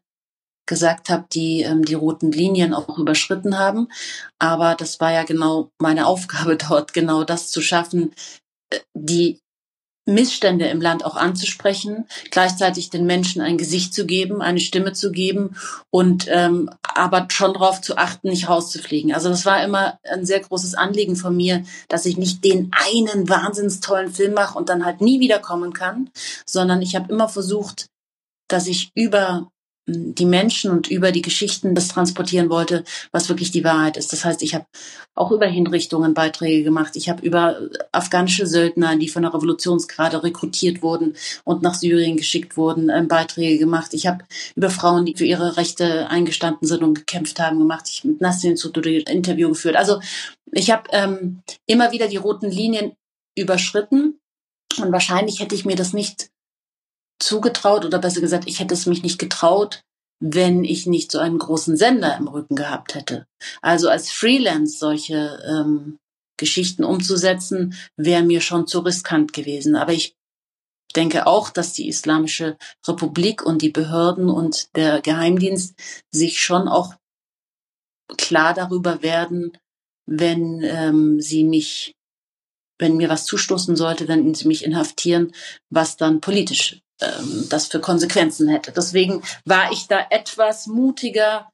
gesagt 0.68 1.10
habe, 1.10 1.26
die 1.34 1.62
ähm, 1.64 1.84
die 1.84 1.96
roten 1.96 2.32
Linien 2.32 2.74
auch 2.74 2.98
überschritten 2.98 3.58
haben. 3.58 3.88
Aber 4.40 4.76
das 4.76 5.00
war 5.00 5.12
ja 5.12 5.24
genau 5.24 5.72
meine 5.80 6.06
Aufgabe 6.06 6.58
dort, 6.70 6.94
genau 6.94 7.24
das 7.24 7.50
zu 7.50 7.62
schaffen, 7.62 8.14
äh, 8.70 8.80
die 8.94 9.40
Missstände 10.08 10.68
im 10.68 10.82
Land 10.82 11.04
auch 11.04 11.18
anzusprechen, 11.18 12.08
gleichzeitig 12.32 12.90
den 12.90 13.06
Menschen 13.06 13.42
ein 13.42 13.58
Gesicht 13.58 13.94
zu 13.94 14.06
geben, 14.06 14.42
eine 14.42 14.62
Stimme 14.62 14.94
zu 14.94 15.12
geben 15.12 15.58
und 15.92 16.28
ähm, 16.30 16.70
aber 16.82 17.28
schon 17.30 17.54
darauf 17.54 17.82
zu 17.82 17.98
achten, 17.98 18.30
nicht 18.30 18.48
rauszufliegen. 18.48 19.14
Also 19.14 19.28
das 19.28 19.46
war 19.46 19.64
immer 19.64 20.00
ein 20.04 20.26
sehr 20.26 20.40
großes 20.40 20.76
Anliegen 20.76 21.18
von 21.18 21.36
mir, 21.36 21.64
dass 21.90 22.06
ich 22.06 22.18
nicht 22.18 22.44
den 22.46 22.72
einen 22.72 23.28
wahnsinns 23.28 23.82
tollen 23.82 24.12
Film 24.12 24.34
mache 24.34 24.58
und 24.58 24.70
dann 24.70 24.86
halt 24.86 25.02
nie 25.02 25.20
wiederkommen 25.20 25.74
kann, 25.74 26.10
sondern 26.46 26.82
ich 26.82 26.96
habe 26.96 27.12
immer 27.12 27.28
versucht, 27.28 27.88
dass 28.48 28.68
ich 28.68 28.92
über 28.96 29.52
die 29.88 30.26
Menschen 30.26 30.70
und 30.70 30.90
über 30.90 31.14
die 31.14 31.22
Geschichten 31.22 31.74
das 31.74 31.88
transportieren 31.88 32.50
wollte, 32.50 32.84
was 33.12 33.30
wirklich 33.30 33.52
die 33.52 33.64
Wahrheit 33.64 33.96
ist. 33.96 34.12
Das 34.12 34.26
heißt, 34.26 34.44
ich 34.44 34.54
habe 34.54 34.66
auch 35.16 35.32
über 35.32 35.48
Hinrichtungen 35.48 36.14
Beiträge 36.14 36.64
gemacht. 36.64 36.98
Ich 36.98 37.08
habe 37.08 37.26
über 37.26 37.62
afghanische 37.94 38.46
Söldner, 38.46 38.98
die 38.98 39.08
von 39.08 39.22
der 39.22 39.34
Revolutionsgrade 39.34 40.24
rekrutiert 40.24 40.82
wurden 40.82 41.16
und 41.46 41.62
nach 41.62 41.74
Syrien 41.74 42.18
geschickt 42.18 42.58
wurden, 42.58 42.90
ähm, 42.90 43.08
Beiträge 43.08 43.60
gemacht. 43.60 43.94
Ich 43.94 44.08
habe 44.08 44.26
über 44.56 44.70
Frauen, 44.70 45.06
die 45.06 45.16
für 45.16 45.26
ihre 45.26 45.56
Rechte 45.56 46.10
eingestanden 46.10 46.68
sind 46.68 46.84
und 46.84 46.94
gekämpft 46.94 47.40
haben, 47.40 47.58
gemacht. 47.58 47.88
Ich 47.90 48.04
mit 48.04 48.20
Nassim 48.20 48.58
Sotoudeh 48.58 49.00
Interview 49.08 49.50
geführt. 49.50 49.78
Also 49.78 50.02
ich 50.52 50.70
habe 50.70 50.84
ähm, 50.92 51.42
immer 51.66 51.94
wieder 51.94 52.10
die 52.10 52.18
roten 52.18 52.52
Linien 52.52 52.92
überschritten 53.38 54.20
und 54.82 54.92
wahrscheinlich 54.92 55.40
hätte 55.40 55.56
ich 55.56 55.64
mir 55.64 55.76
das 55.78 55.94
nicht 55.94 56.30
zugetraut 57.20 57.86
oder 57.86 58.00
besser 58.00 58.22
gesagt, 58.22 58.48
ich 58.48 58.60
hätte 58.60 58.74
es 58.74 58.86
mich 58.86 59.04
nicht 59.04 59.20
getraut, 59.20 59.82
wenn 60.20 60.64
ich 60.64 60.88
nicht 60.88 61.12
so 61.12 61.20
einen 61.20 61.38
großen 61.38 61.78
Sender 61.78 62.18
im 62.18 62.28
Rücken 62.28 62.56
gehabt 62.56 62.96
hätte. 62.96 63.28
Also 63.62 63.90
als 63.90 64.12
Freelance 64.12 64.78
solche 64.78 65.40
ähm, 65.48 65.98
Geschichten 66.38 66.84
umzusetzen, 66.84 67.76
wäre 67.98 68.24
mir 68.24 68.42
schon 68.42 68.68
zu 68.68 68.80
riskant 68.80 69.34
gewesen. 69.34 69.76
Aber 69.76 69.94
ich 69.94 70.16
denke 70.96 71.28
auch, 71.28 71.50
dass 71.50 71.74
die 71.74 71.88
Islamische 71.88 72.58
Republik 72.88 73.44
und 73.44 73.62
die 73.62 73.70
Behörden 73.70 74.30
und 74.30 74.76
der 74.76 75.02
Geheimdienst 75.02 75.76
sich 76.12 76.42
schon 76.42 76.68
auch 76.68 76.96
klar 78.18 78.54
darüber 78.54 79.02
werden, 79.02 79.58
wenn 80.08 80.62
ähm, 80.64 81.20
sie 81.20 81.44
mich, 81.44 81.94
wenn 82.80 82.98
mir 82.98 83.10
was 83.10 83.26
zustoßen 83.26 83.76
sollte, 83.76 84.08
wenn 84.08 84.34
sie 84.34 84.48
mich 84.48 84.64
inhaftieren, 84.64 85.34
was 85.70 85.98
dann 85.98 86.22
politisch 86.22 86.80
ähm, 87.02 87.48
das 87.50 87.68
für 87.68 87.80
Konsequenzen 87.80 88.48
hätte. 88.48 88.72
Deswegen 88.72 89.24
war 89.46 89.72
ich 89.72 89.88
da 89.88 90.06
etwas 90.10 90.68
mutiger, 90.68 91.50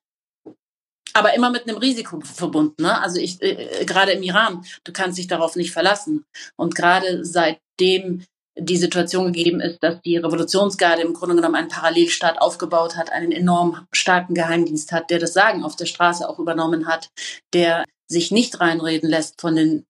aber 1.13 1.33
immer 1.33 1.49
mit 1.49 1.67
einem 1.67 1.77
Risiko 1.77 2.19
verbunden. 2.21 2.83
Ne? 2.83 3.01
Also 3.01 3.19
ich, 3.19 3.41
äh, 3.41 3.81
äh, 3.81 3.85
gerade 3.85 4.13
im 4.13 4.23
Iran, 4.23 4.65
du 4.83 4.93
kannst 4.93 5.17
dich 5.17 5.27
darauf 5.27 5.55
nicht 5.55 5.71
verlassen. 5.71 6.25
Und 6.55 6.75
gerade 6.75 7.23
seitdem 7.25 8.23
die 8.55 8.77
Situation 8.77 9.33
gegeben 9.33 9.59
ist, 9.61 9.81
dass 9.81 10.01
die 10.01 10.17
Revolutionsgarde 10.17 11.01
im 11.01 11.13
Grunde 11.13 11.35
genommen 11.35 11.55
einen 11.55 11.69
Parallelstaat 11.69 12.39
aufgebaut 12.39 12.95
hat, 12.95 13.11
einen 13.11 13.31
enorm 13.31 13.87
starken 13.91 14.35
Geheimdienst 14.35 14.91
hat, 14.91 15.09
der 15.09 15.19
das 15.19 15.33
Sagen 15.33 15.63
auf 15.63 15.75
der 15.75 15.87
Straße 15.87 16.27
auch 16.27 16.39
übernommen 16.39 16.87
hat, 16.87 17.09
der 17.53 17.83
sich 18.07 18.31
nicht 18.31 18.59
reinreden 18.59 19.09
lässt 19.09 19.41
von 19.41 19.55
den 19.55 19.85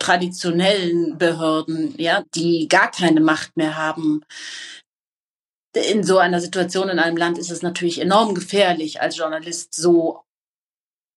traditionellen 0.00 1.18
Behörden, 1.18 1.94
ja, 1.96 2.24
die 2.34 2.68
gar 2.68 2.90
keine 2.90 3.20
Macht 3.20 3.56
mehr 3.56 3.76
haben, 3.76 4.22
in 5.90 6.02
so 6.02 6.18
einer 6.18 6.40
Situation 6.40 6.88
in 6.88 6.98
einem 6.98 7.16
Land 7.16 7.38
ist 7.38 7.50
es 7.50 7.62
natürlich 7.62 8.00
enorm 8.00 8.34
gefährlich, 8.34 9.00
als 9.00 9.16
Journalist 9.16 9.74
so 9.74 10.20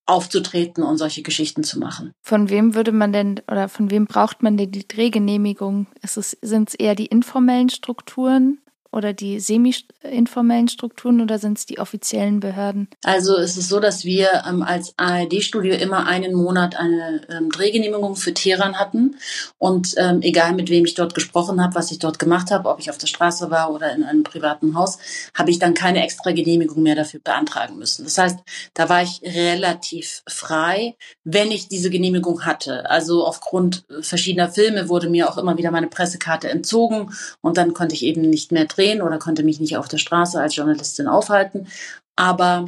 aufzutreten 0.05 0.83
und 0.83 0.97
solche 0.97 1.21
Geschichten 1.21 1.63
zu 1.63 1.79
machen. 1.79 2.11
Von 2.21 2.49
wem 2.49 2.75
würde 2.75 2.91
man 2.91 3.13
denn 3.13 3.41
oder 3.49 3.69
von 3.69 3.91
wem 3.91 4.05
braucht 4.05 4.43
man 4.43 4.57
denn 4.57 4.71
die 4.71 4.87
Drehgenehmigung? 4.87 5.87
Sind 6.03 6.69
es 6.69 6.75
eher 6.75 6.95
die 6.95 7.05
informellen 7.05 7.69
Strukturen 7.69 8.59
oder 8.91 9.13
die 9.13 9.39
semi-informellen 9.39 10.67
Strukturen 10.67 11.21
oder 11.21 11.39
sind 11.39 11.57
es 11.57 11.65
die 11.65 11.79
offiziellen 11.79 12.39
Behörden? 12.41 12.89
Also 13.03 13.37
es 13.37 13.57
ist 13.57 13.69
so, 13.69 13.79
dass 13.79 14.03
wir 14.03 14.43
ähm, 14.47 14.63
als 14.63 14.93
ARD-Studio 14.97 15.75
immer 15.75 16.07
einen 16.07 16.33
Monat 16.33 16.75
eine 16.75 17.21
ähm, 17.29 17.49
Drehgenehmigung 17.49 18.15
für 18.15 18.33
Teheran 18.33 18.77
hatten. 18.77 19.15
Und 19.57 19.95
ähm, 19.97 20.21
egal 20.21 20.53
mit 20.53 20.69
wem 20.69 20.85
ich 20.85 20.93
dort 20.93 21.15
gesprochen 21.15 21.63
habe, 21.63 21.75
was 21.75 21.91
ich 21.91 21.99
dort 21.99 22.19
gemacht 22.19 22.51
habe, 22.51 22.67
ob 22.69 22.79
ich 22.79 22.89
auf 22.89 22.97
der 22.97 23.07
Straße 23.07 23.49
war 23.49 23.71
oder 23.71 23.93
in 23.93 24.03
einem 24.03 24.23
privaten 24.23 24.75
Haus, 24.75 24.97
habe 25.33 25.51
ich 25.51 25.59
dann 25.59 25.73
keine 25.73 26.03
extra 26.03 26.31
Genehmigung 26.31 26.83
mehr 26.83 26.95
dafür 26.95 27.21
beantragen 27.23 27.77
müssen. 27.77 28.03
Das 28.03 28.17
heißt, 28.17 28.39
da 28.73 28.89
war 28.89 29.03
ich 29.03 29.21
relativ 29.23 30.23
frei, 30.27 30.95
wenn 31.23 31.51
ich 31.51 31.69
diese 31.69 31.89
Genehmigung 31.89 32.45
hatte. 32.45 32.89
Also 32.89 33.25
aufgrund 33.25 33.85
verschiedener 34.01 34.49
Filme 34.49 34.89
wurde 34.89 35.09
mir 35.09 35.29
auch 35.29 35.37
immer 35.37 35.57
wieder 35.57 35.71
meine 35.71 35.87
Pressekarte 35.87 36.49
entzogen 36.49 37.13
und 37.39 37.57
dann 37.57 37.73
konnte 37.73 37.95
ich 37.95 38.03
eben 38.03 38.21
nicht 38.21 38.51
mehr 38.51 38.65
drehen 38.65 38.80
drehen 38.81 39.01
oder 39.01 39.19
konnte 39.19 39.43
mich 39.43 39.59
nicht 39.59 39.77
auf 39.77 39.87
der 39.87 39.97
Straße 39.97 40.39
als 40.39 40.55
Journalistin 40.55 41.07
aufhalten. 41.07 41.67
Aber 42.15 42.67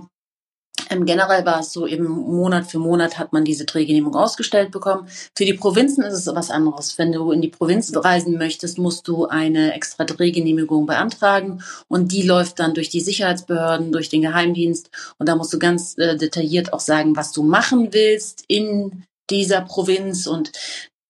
ähm, 0.89 1.05
generell 1.05 1.45
war 1.45 1.59
es 1.59 1.71
so, 1.71 1.87
eben 1.87 2.05
Monat 2.05 2.69
für 2.69 2.79
Monat 2.79 3.17
hat 3.17 3.31
man 3.31 3.45
diese 3.45 3.65
Drehgenehmigung 3.65 4.15
ausgestellt 4.15 4.71
bekommen. 4.71 5.07
Für 5.35 5.45
die 5.45 5.53
Provinzen 5.53 6.03
ist 6.03 6.13
es 6.13 6.27
was 6.27 6.49
anderes. 6.49 6.97
Wenn 6.97 7.11
du 7.11 7.31
in 7.31 7.41
die 7.41 7.49
Provinz 7.49 7.91
reisen 7.95 8.37
möchtest, 8.37 8.77
musst 8.77 9.07
du 9.07 9.27
eine 9.27 9.73
extra 9.73 10.03
Drehgenehmigung 10.03 10.85
beantragen 10.85 11.63
und 11.87 12.11
die 12.11 12.23
läuft 12.23 12.59
dann 12.59 12.73
durch 12.73 12.89
die 12.89 13.01
Sicherheitsbehörden, 13.01 13.91
durch 13.91 14.09
den 14.09 14.21
Geheimdienst 14.21 14.89
und 15.19 15.29
da 15.29 15.35
musst 15.35 15.53
du 15.53 15.59
ganz 15.59 15.97
äh, 15.97 16.17
detailliert 16.17 16.73
auch 16.73 16.79
sagen, 16.79 17.15
was 17.15 17.31
du 17.31 17.43
machen 17.43 17.93
willst 17.93 18.43
in 18.47 19.03
dieser 19.29 19.61
Provinz 19.61 20.27
und 20.27 20.51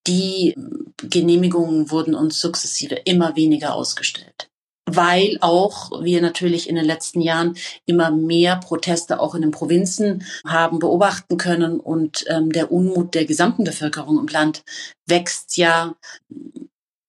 die 0.05 0.55
Genehmigungen 1.01 1.89
wurden 1.89 2.13
uns 2.13 2.39
sukzessive 2.39 2.95
immer 3.05 3.35
weniger 3.35 3.73
ausgestellt 3.73 4.49
weil 4.85 5.37
auch 5.41 6.03
wir 6.03 6.21
natürlich 6.21 6.69
in 6.69 6.75
den 6.75 6.85
letzten 6.85 7.21
Jahren 7.21 7.55
immer 7.85 8.11
mehr 8.11 8.57
Proteste 8.57 9.19
auch 9.19 9.35
in 9.35 9.41
den 9.41 9.51
Provinzen 9.51 10.23
haben 10.45 10.79
beobachten 10.79 11.37
können 11.37 11.79
und 11.79 12.25
ähm, 12.27 12.51
der 12.51 12.71
Unmut 12.71 13.15
der 13.15 13.25
gesamten 13.25 13.63
Bevölkerung 13.63 14.19
im 14.19 14.27
Land 14.27 14.63
wächst 15.07 15.57
ja 15.57 15.95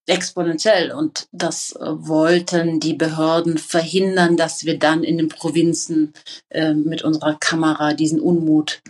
exponentiell 0.06 0.92
und 0.92 1.28
das 1.32 1.72
äh, 1.72 1.84
wollten 1.84 2.78
die 2.78 2.94
Behörden 2.94 3.58
verhindern, 3.58 4.36
dass 4.36 4.64
wir 4.64 4.78
dann 4.78 5.02
in 5.02 5.18
den 5.18 5.28
Provinzen 5.28 6.12
äh, 6.50 6.74
mit 6.74 7.02
unserer 7.02 7.36
Kamera 7.40 7.94
diesen 7.94 8.20
Unmut 8.20 8.82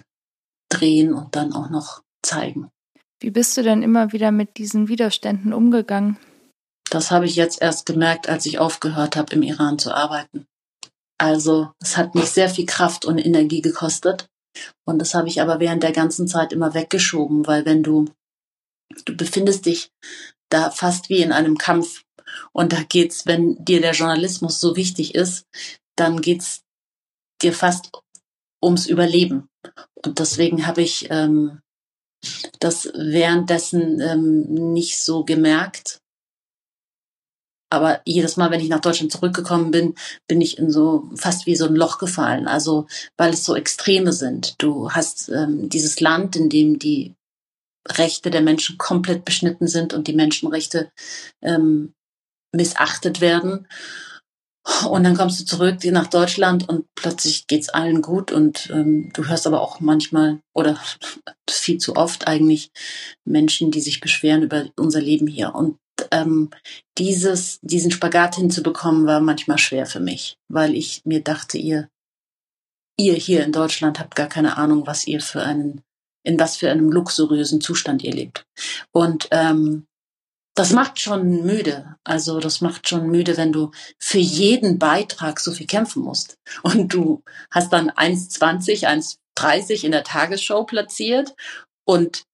drehen 0.68 1.14
und 1.14 1.36
dann 1.36 1.52
auch 1.52 1.70
noch 1.70 2.02
zeigen. 2.22 2.68
Wie 3.20 3.30
bist 3.30 3.56
du 3.56 3.62
denn 3.62 3.82
immer 3.82 4.12
wieder 4.12 4.32
mit 4.32 4.58
diesen 4.58 4.88
Widerständen 4.88 5.52
umgegangen? 5.52 6.18
Das 6.94 7.10
habe 7.10 7.26
ich 7.26 7.34
jetzt 7.34 7.60
erst 7.60 7.86
gemerkt, 7.86 8.28
als 8.28 8.46
ich 8.46 8.60
aufgehört 8.60 9.16
habe, 9.16 9.34
im 9.34 9.42
Iran 9.42 9.80
zu 9.80 9.92
arbeiten. 9.92 10.46
Also 11.18 11.72
es 11.82 11.96
hat 11.96 12.14
mich 12.14 12.26
sehr 12.26 12.48
viel 12.48 12.66
Kraft 12.66 13.04
und 13.04 13.18
Energie 13.18 13.62
gekostet. 13.62 14.28
Und 14.86 15.00
das 15.00 15.12
habe 15.12 15.26
ich 15.26 15.40
aber 15.40 15.58
während 15.58 15.82
der 15.82 15.90
ganzen 15.90 16.28
Zeit 16.28 16.52
immer 16.52 16.72
weggeschoben, 16.72 17.48
weil 17.48 17.64
wenn 17.64 17.82
du, 17.82 18.04
du 19.06 19.16
befindest 19.16 19.66
dich 19.66 19.90
da 20.50 20.70
fast 20.70 21.08
wie 21.08 21.20
in 21.20 21.32
einem 21.32 21.58
Kampf. 21.58 22.04
Und 22.52 22.72
da 22.72 22.84
geht's, 22.84 23.26
wenn 23.26 23.56
dir 23.64 23.80
der 23.80 23.94
Journalismus 23.94 24.60
so 24.60 24.76
wichtig 24.76 25.16
ist, 25.16 25.46
dann 25.96 26.20
geht's 26.20 26.62
dir 27.42 27.52
fast 27.52 27.90
ums 28.62 28.86
Überleben. 28.86 29.48
Und 29.94 30.20
deswegen 30.20 30.64
habe 30.68 30.82
ich 30.82 31.10
ähm, 31.10 31.60
das 32.60 32.88
währenddessen 32.94 34.00
ähm, 34.00 34.72
nicht 34.72 35.00
so 35.00 35.24
gemerkt. 35.24 35.98
Aber 37.70 38.00
jedes 38.04 38.36
Mal, 38.36 38.50
wenn 38.50 38.60
ich 38.60 38.68
nach 38.68 38.80
Deutschland 38.80 39.10
zurückgekommen 39.10 39.70
bin, 39.70 39.94
bin 40.28 40.40
ich 40.40 40.58
in 40.58 40.70
so 40.70 41.10
fast 41.16 41.46
wie 41.46 41.56
so 41.56 41.66
ein 41.66 41.74
Loch 41.74 41.98
gefallen. 41.98 42.46
Also 42.46 42.86
weil 43.16 43.32
es 43.32 43.44
so 43.44 43.56
Extreme 43.56 44.12
sind. 44.12 44.54
Du 44.58 44.90
hast 44.90 45.28
ähm, 45.28 45.68
dieses 45.68 46.00
Land, 46.00 46.36
in 46.36 46.48
dem 46.48 46.78
die 46.78 47.14
Rechte 47.88 48.30
der 48.30 48.40
Menschen 48.40 48.78
komplett 48.78 49.24
beschnitten 49.24 49.66
sind 49.66 49.92
und 49.92 50.08
die 50.08 50.14
Menschenrechte 50.14 50.90
ähm, 51.42 51.94
missachtet 52.52 53.20
werden. 53.20 53.66
Und 54.88 55.04
dann 55.04 55.16
kommst 55.16 55.40
du 55.40 55.44
zurück 55.44 55.84
nach 55.84 56.06
Deutschland 56.06 56.68
und 56.68 56.86
plötzlich 56.94 57.46
geht's 57.46 57.68
allen 57.68 58.00
gut 58.00 58.32
und 58.32 58.70
ähm, 58.72 59.10
du 59.12 59.26
hörst 59.26 59.46
aber 59.46 59.60
auch 59.60 59.80
manchmal 59.80 60.40
oder 60.54 60.80
viel 61.50 61.78
zu 61.78 61.96
oft 61.96 62.26
eigentlich 62.26 62.70
Menschen, 63.24 63.70
die 63.70 63.82
sich 63.82 64.00
beschweren 64.00 64.42
über 64.42 64.66
unser 64.76 65.00
Leben 65.00 65.26
hier. 65.26 65.54
Und 65.54 65.78
ähm, 66.10 66.50
dieses, 66.96 67.60
diesen 67.60 67.90
Spagat 67.90 68.36
hinzubekommen, 68.36 69.06
war 69.06 69.20
manchmal 69.20 69.58
schwer 69.58 69.84
für 69.84 70.00
mich, 70.00 70.38
weil 70.48 70.74
ich 70.74 71.02
mir 71.04 71.22
dachte, 71.22 71.58
ihr, 71.58 71.88
ihr 72.98 73.14
hier 73.14 73.44
in 73.44 73.52
Deutschland 73.52 74.00
habt 74.00 74.16
gar 74.16 74.28
keine 74.28 74.56
Ahnung, 74.56 74.86
was 74.86 75.06
ihr 75.06 75.20
für 75.20 75.42
einen 75.42 75.82
in 76.26 76.38
was 76.38 76.56
für 76.56 76.70
einem 76.70 76.90
luxuriösen 76.90 77.60
Zustand 77.60 78.02
ihr 78.02 78.14
lebt. 78.14 78.46
Und 78.92 79.28
ähm, 79.30 79.86
das 80.54 80.72
macht 80.72 81.00
schon 81.00 81.44
müde. 81.44 81.96
Also 82.04 82.38
das 82.40 82.60
macht 82.60 82.88
schon 82.88 83.08
müde, 83.08 83.36
wenn 83.36 83.52
du 83.52 83.72
für 83.98 84.18
jeden 84.18 84.78
Beitrag 84.78 85.40
so 85.40 85.52
viel 85.52 85.66
kämpfen 85.66 86.02
musst. 86.02 86.38
Und 86.62 86.94
du 86.94 87.22
hast 87.50 87.72
dann 87.72 87.90
1,20, 87.90 88.86
1,30 88.86 89.84
in 89.84 89.92
der 89.92 90.04
Tagesshow 90.04 90.64
platziert 90.64 91.34
und 91.84 92.24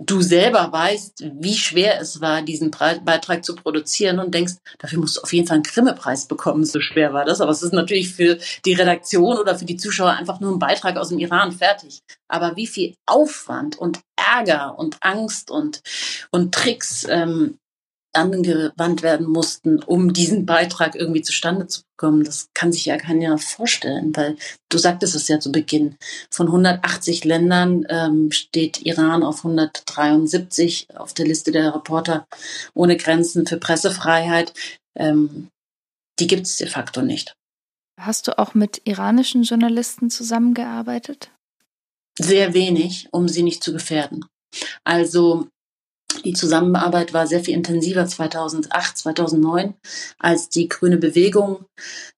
du 0.00 0.22
selber 0.22 0.72
weißt, 0.72 1.24
wie 1.40 1.54
schwer 1.54 2.00
es 2.00 2.20
war, 2.20 2.42
diesen 2.42 2.70
Beitrag 2.70 3.44
zu 3.44 3.54
produzieren 3.54 4.18
und 4.18 4.34
denkst, 4.34 4.54
dafür 4.78 4.98
musst 4.98 5.18
du 5.18 5.20
auf 5.20 5.32
jeden 5.32 5.46
Fall 5.46 5.56
einen 5.56 5.62
Grimme-Preis 5.62 6.26
bekommen, 6.26 6.64
so 6.64 6.80
schwer 6.80 7.12
war 7.12 7.24
das. 7.24 7.40
Aber 7.40 7.50
es 7.50 7.62
ist 7.62 7.74
natürlich 7.74 8.14
für 8.14 8.38
die 8.64 8.72
Redaktion 8.72 9.36
oder 9.36 9.56
für 9.56 9.66
die 9.66 9.76
Zuschauer 9.76 10.12
einfach 10.12 10.40
nur 10.40 10.52
ein 10.52 10.58
Beitrag 10.58 10.96
aus 10.96 11.10
dem 11.10 11.18
Iran 11.18 11.52
fertig. 11.52 12.00
Aber 12.28 12.56
wie 12.56 12.66
viel 12.66 12.94
Aufwand 13.06 13.78
und 13.78 14.00
Ärger 14.16 14.78
und 14.78 14.96
Angst 15.00 15.50
und, 15.50 15.82
und 16.30 16.54
Tricks 16.54 17.06
ähm, 17.08 17.58
angewandt 18.12 19.02
werden 19.02 19.26
mussten, 19.26 19.82
um 19.82 20.12
diesen 20.12 20.46
Beitrag 20.46 20.94
irgendwie 20.96 21.22
zustande 21.22 21.66
zu 21.66 21.82
bekommen. 21.96 22.24
Das 22.24 22.48
kann 22.54 22.72
sich 22.72 22.86
ja 22.86 22.96
keiner 22.96 23.38
vorstellen, 23.38 24.14
weil 24.16 24.36
du 24.68 24.78
sagtest 24.78 25.14
es 25.14 25.28
ja 25.28 25.38
zu 25.38 25.52
Beginn. 25.52 25.96
Von 26.30 26.46
180 26.46 27.24
Ländern 27.24 27.86
ähm, 27.88 28.32
steht 28.32 28.82
Iran 28.82 29.22
auf 29.22 29.38
173 29.38 30.88
auf 30.96 31.14
der 31.14 31.26
Liste 31.26 31.52
der 31.52 31.74
Reporter 31.74 32.26
ohne 32.74 32.96
Grenzen 32.96 33.46
für 33.46 33.58
Pressefreiheit. 33.58 34.52
Ähm, 34.96 35.48
die 36.18 36.26
gibt 36.26 36.46
es 36.46 36.56
de 36.56 36.66
facto 36.66 37.02
nicht. 37.02 37.34
Hast 38.00 38.28
du 38.28 38.38
auch 38.38 38.54
mit 38.54 38.82
iranischen 38.84 39.42
Journalisten 39.42 40.10
zusammengearbeitet? 40.10 41.30
Sehr 42.18 42.54
wenig, 42.54 43.08
um 43.12 43.28
sie 43.28 43.42
nicht 43.42 43.62
zu 43.62 43.72
gefährden. 43.72 44.24
Also 44.84 45.48
die 46.24 46.32
Zusammenarbeit 46.32 47.12
war 47.12 47.26
sehr 47.26 47.42
viel 47.42 47.54
intensiver 47.54 48.06
2008, 48.06 48.98
2009, 48.98 49.74
als 50.18 50.48
die 50.48 50.68
grüne 50.68 50.96
Bewegung 50.96 51.64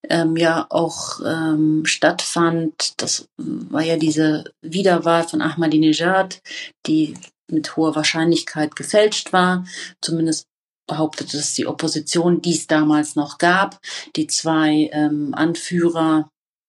ähm, 0.08 0.36
ja 0.36 0.66
auch 0.70 1.20
ähm, 1.24 1.84
stattfand. 1.84 2.94
Das 2.96 3.26
war 3.36 3.82
ja 3.82 3.96
diese 3.96 4.44
Wiederwahl 4.62 5.24
von 5.24 5.42
Ahmadinejad, 5.42 6.40
die 6.86 7.14
mit 7.50 7.76
hoher 7.76 7.94
Wahrscheinlichkeit 7.94 8.76
gefälscht 8.76 9.32
war. 9.32 9.64
Zumindest 10.00 10.46
behauptete 10.88 11.36
es 11.38 11.54
die 11.54 11.66
Opposition, 11.66 12.42
die 12.42 12.52
es 12.52 12.66
damals 12.66 13.14
noch 13.16 13.38
gab. 13.38 13.78
Die 14.16 14.26
zwei 14.26 14.90
ähm, 14.92 15.34
Anführer 15.34 16.28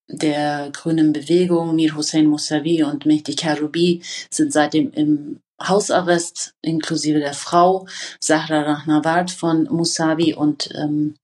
der 0.10 0.70
grünen 0.72 1.14
Bewegung, 1.14 1.76
Mir 1.76 1.96
Hussein 1.96 2.28
Mousavi 2.28 2.84
und 2.84 3.06
Mehdi 3.06 3.36
Karoubi, 3.36 4.02
sind 4.30 4.52
seitdem 4.52 4.92
im 4.92 5.40
Hausarrest 5.62 6.56
inklusive 6.62 7.20
der 7.20 7.34
Frau 7.34 7.88
Sahra 8.20 8.62
Rahnavard 8.62 9.32
von 9.32 9.64
Musavi 9.64 10.34
und 10.34 10.70
ähm, 10.76 11.16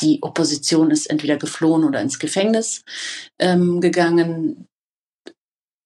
die 0.00 0.22
Opposition 0.22 0.90
ist 0.90 1.06
entweder 1.06 1.36
geflohen 1.36 1.84
oder 1.84 2.00
ins 2.00 2.18
Gefängnis 2.18 2.84
ähm, 3.38 3.80
gegangen. 3.80 4.68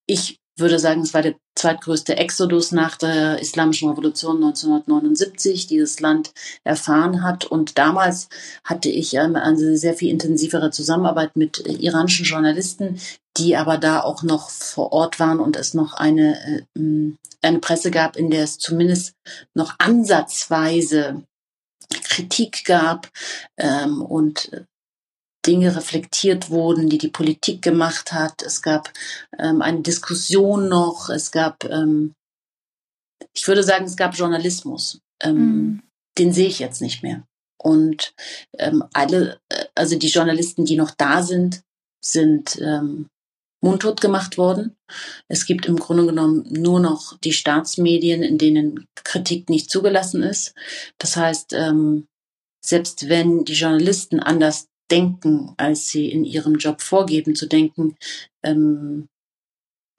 Ich 0.07 0.39
würde 0.57 0.79
sagen, 0.79 1.03
es 1.03 1.15
war 1.15 1.23
der 1.23 1.37
zweitgrößte 1.59 2.17
Exodus 2.17 2.73
nach 2.73 2.97
der 2.97 3.41
Islamischen 3.41 3.91
Revolution 3.91 4.37
1979, 4.37 5.67
die 5.67 5.79
das 5.79 6.01
Land 6.01 6.33
erfahren 6.65 7.23
hat. 7.23 7.45
Und 7.45 7.79
damals 7.79 8.29
hatte 8.65 8.89
ich 8.89 9.15
ähm, 9.15 9.37
eine 9.37 9.77
sehr 9.77 9.95
viel 9.95 10.11
intensivere 10.11 10.71
Zusammenarbeit 10.71 11.37
mit 11.37 11.59
iranischen 11.59 12.25
Journalisten, 12.25 13.01
die 13.37 13.57
aber 13.57 13.79
da 13.79 14.01
auch 14.01 14.23
noch 14.23 14.51
vor 14.51 14.93
Ort 14.93 15.21
waren 15.21 15.41
und 15.41 15.57
es 15.57 15.75
noch 15.75 15.95
eine, 15.95 16.65
äh, 16.77 17.13
eine 17.43 17.59
Presse 17.59 17.91
gab, 17.91 18.17
in 18.17 18.31
der 18.31 18.45
es 18.45 18.59
zumindest 18.59 19.15
noch 19.55 19.75
ansatzweise 19.79 21.23
Kritik 22.05 22.65
gab 22.65 23.09
ähm, 23.57 24.03
und 24.03 24.51
Dinge 25.49 25.75
reflektiert 25.75 26.51
wurden, 26.51 26.91
die 26.91 26.99
die 26.99 27.09
Politik 27.09 27.63
gemacht 27.63 28.13
hat. 28.13 28.43
Es 28.43 28.61
gab 28.61 28.93
ähm, 29.39 29.63
eine 29.63 29.81
Diskussion 29.81 30.69
noch. 30.69 31.09
Es 31.09 31.31
gab, 31.31 31.65
ähm, 31.65 32.13
ich 33.35 33.49
würde 33.49 33.63
sagen, 33.63 33.87
es 33.87 33.97
gab 33.97 34.15
Journalismus. 34.15 35.01
Ähm, 35.23 35.37
mhm. 35.37 35.83
Den 36.19 36.33
sehe 36.35 36.49
ich 36.49 36.59
jetzt 36.59 36.83
nicht 36.83 37.03
mehr. 37.03 37.25
Und 37.61 38.13
ähm, 38.59 38.85
alle, 38.93 39.41
äh, 39.49 39.65
also 39.75 39.99
die 39.99 40.09
Journalisten, 40.09 40.67
die 40.67 40.77
noch 40.77 40.91
da 40.91 41.23
sind, 41.23 41.63
sind 42.05 42.59
ähm, 42.61 43.09
mundtot 43.63 44.03
gemacht 44.03 44.37
worden. 44.37 44.77
Es 45.29 45.47
gibt 45.47 45.65
im 45.65 45.77
Grunde 45.77 46.05
genommen 46.05 46.45
nur 46.51 46.79
noch 46.79 47.17
die 47.19 47.33
Staatsmedien, 47.33 48.23
in 48.23 48.37
denen 48.37 48.87
Kritik 49.03 49.49
nicht 49.49 49.71
zugelassen 49.71 50.23
ist. 50.23 50.55
Das 50.99 51.17
heißt, 51.17 51.57
selbst 52.65 53.09
wenn 53.09 53.45
die 53.45 53.55
Journalisten 53.55 54.21
anders 54.21 54.69
denken, 54.91 55.55
als 55.57 55.89
sie 55.89 56.11
in 56.11 56.25
ihrem 56.25 56.57
Job 56.57 56.81
vorgeben 56.81 57.35
zu 57.35 57.47
denken, 57.47 57.97
ähm, 58.43 59.09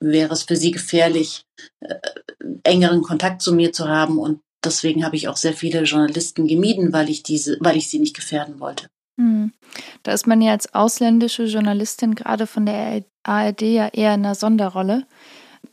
wäre 0.00 0.32
es 0.32 0.44
für 0.44 0.56
sie 0.56 0.70
gefährlich, 0.70 1.44
äh, 1.80 1.94
engeren 2.64 3.02
Kontakt 3.02 3.42
zu 3.42 3.54
mir 3.54 3.72
zu 3.72 3.88
haben. 3.88 4.18
Und 4.18 4.40
deswegen 4.64 5.04
habe 5.04 5.16
ich 5.16 5.28
auch 5.28 5.36
sehr 5.36 5.52
viele 5.52 5.82
Journalisten 5.82 6.46
gemieden, 6.46 6.92
weil 6.92 7.10
ich 7.10 7.22
diese, 7.22 7.58
weil 7.60 7.76
ich 7.76 7.88
sie 7.88 7.98
nicht 7.98 8.16
gefährden 8.16 8.60
wollte. 8.60 8.88
Hm. 9.18 9.52
Da 10.02 10.12
ist 10.12 10.26
man 10.26 10.40
ja 10.40 10.52
als 10.52 10.74
ausländische 10.74 11.44
Journalistin 11.44 12.14
gerade 12.14 12.46
von 12.46 12.66
der 12.66 13.04
ARD 13.22 13.62
ja 13.62 13.88
eher 13.88 14.14
in 14.14 14.24
einer 14.24 14.34
Sonderrolle. 14.34 15.06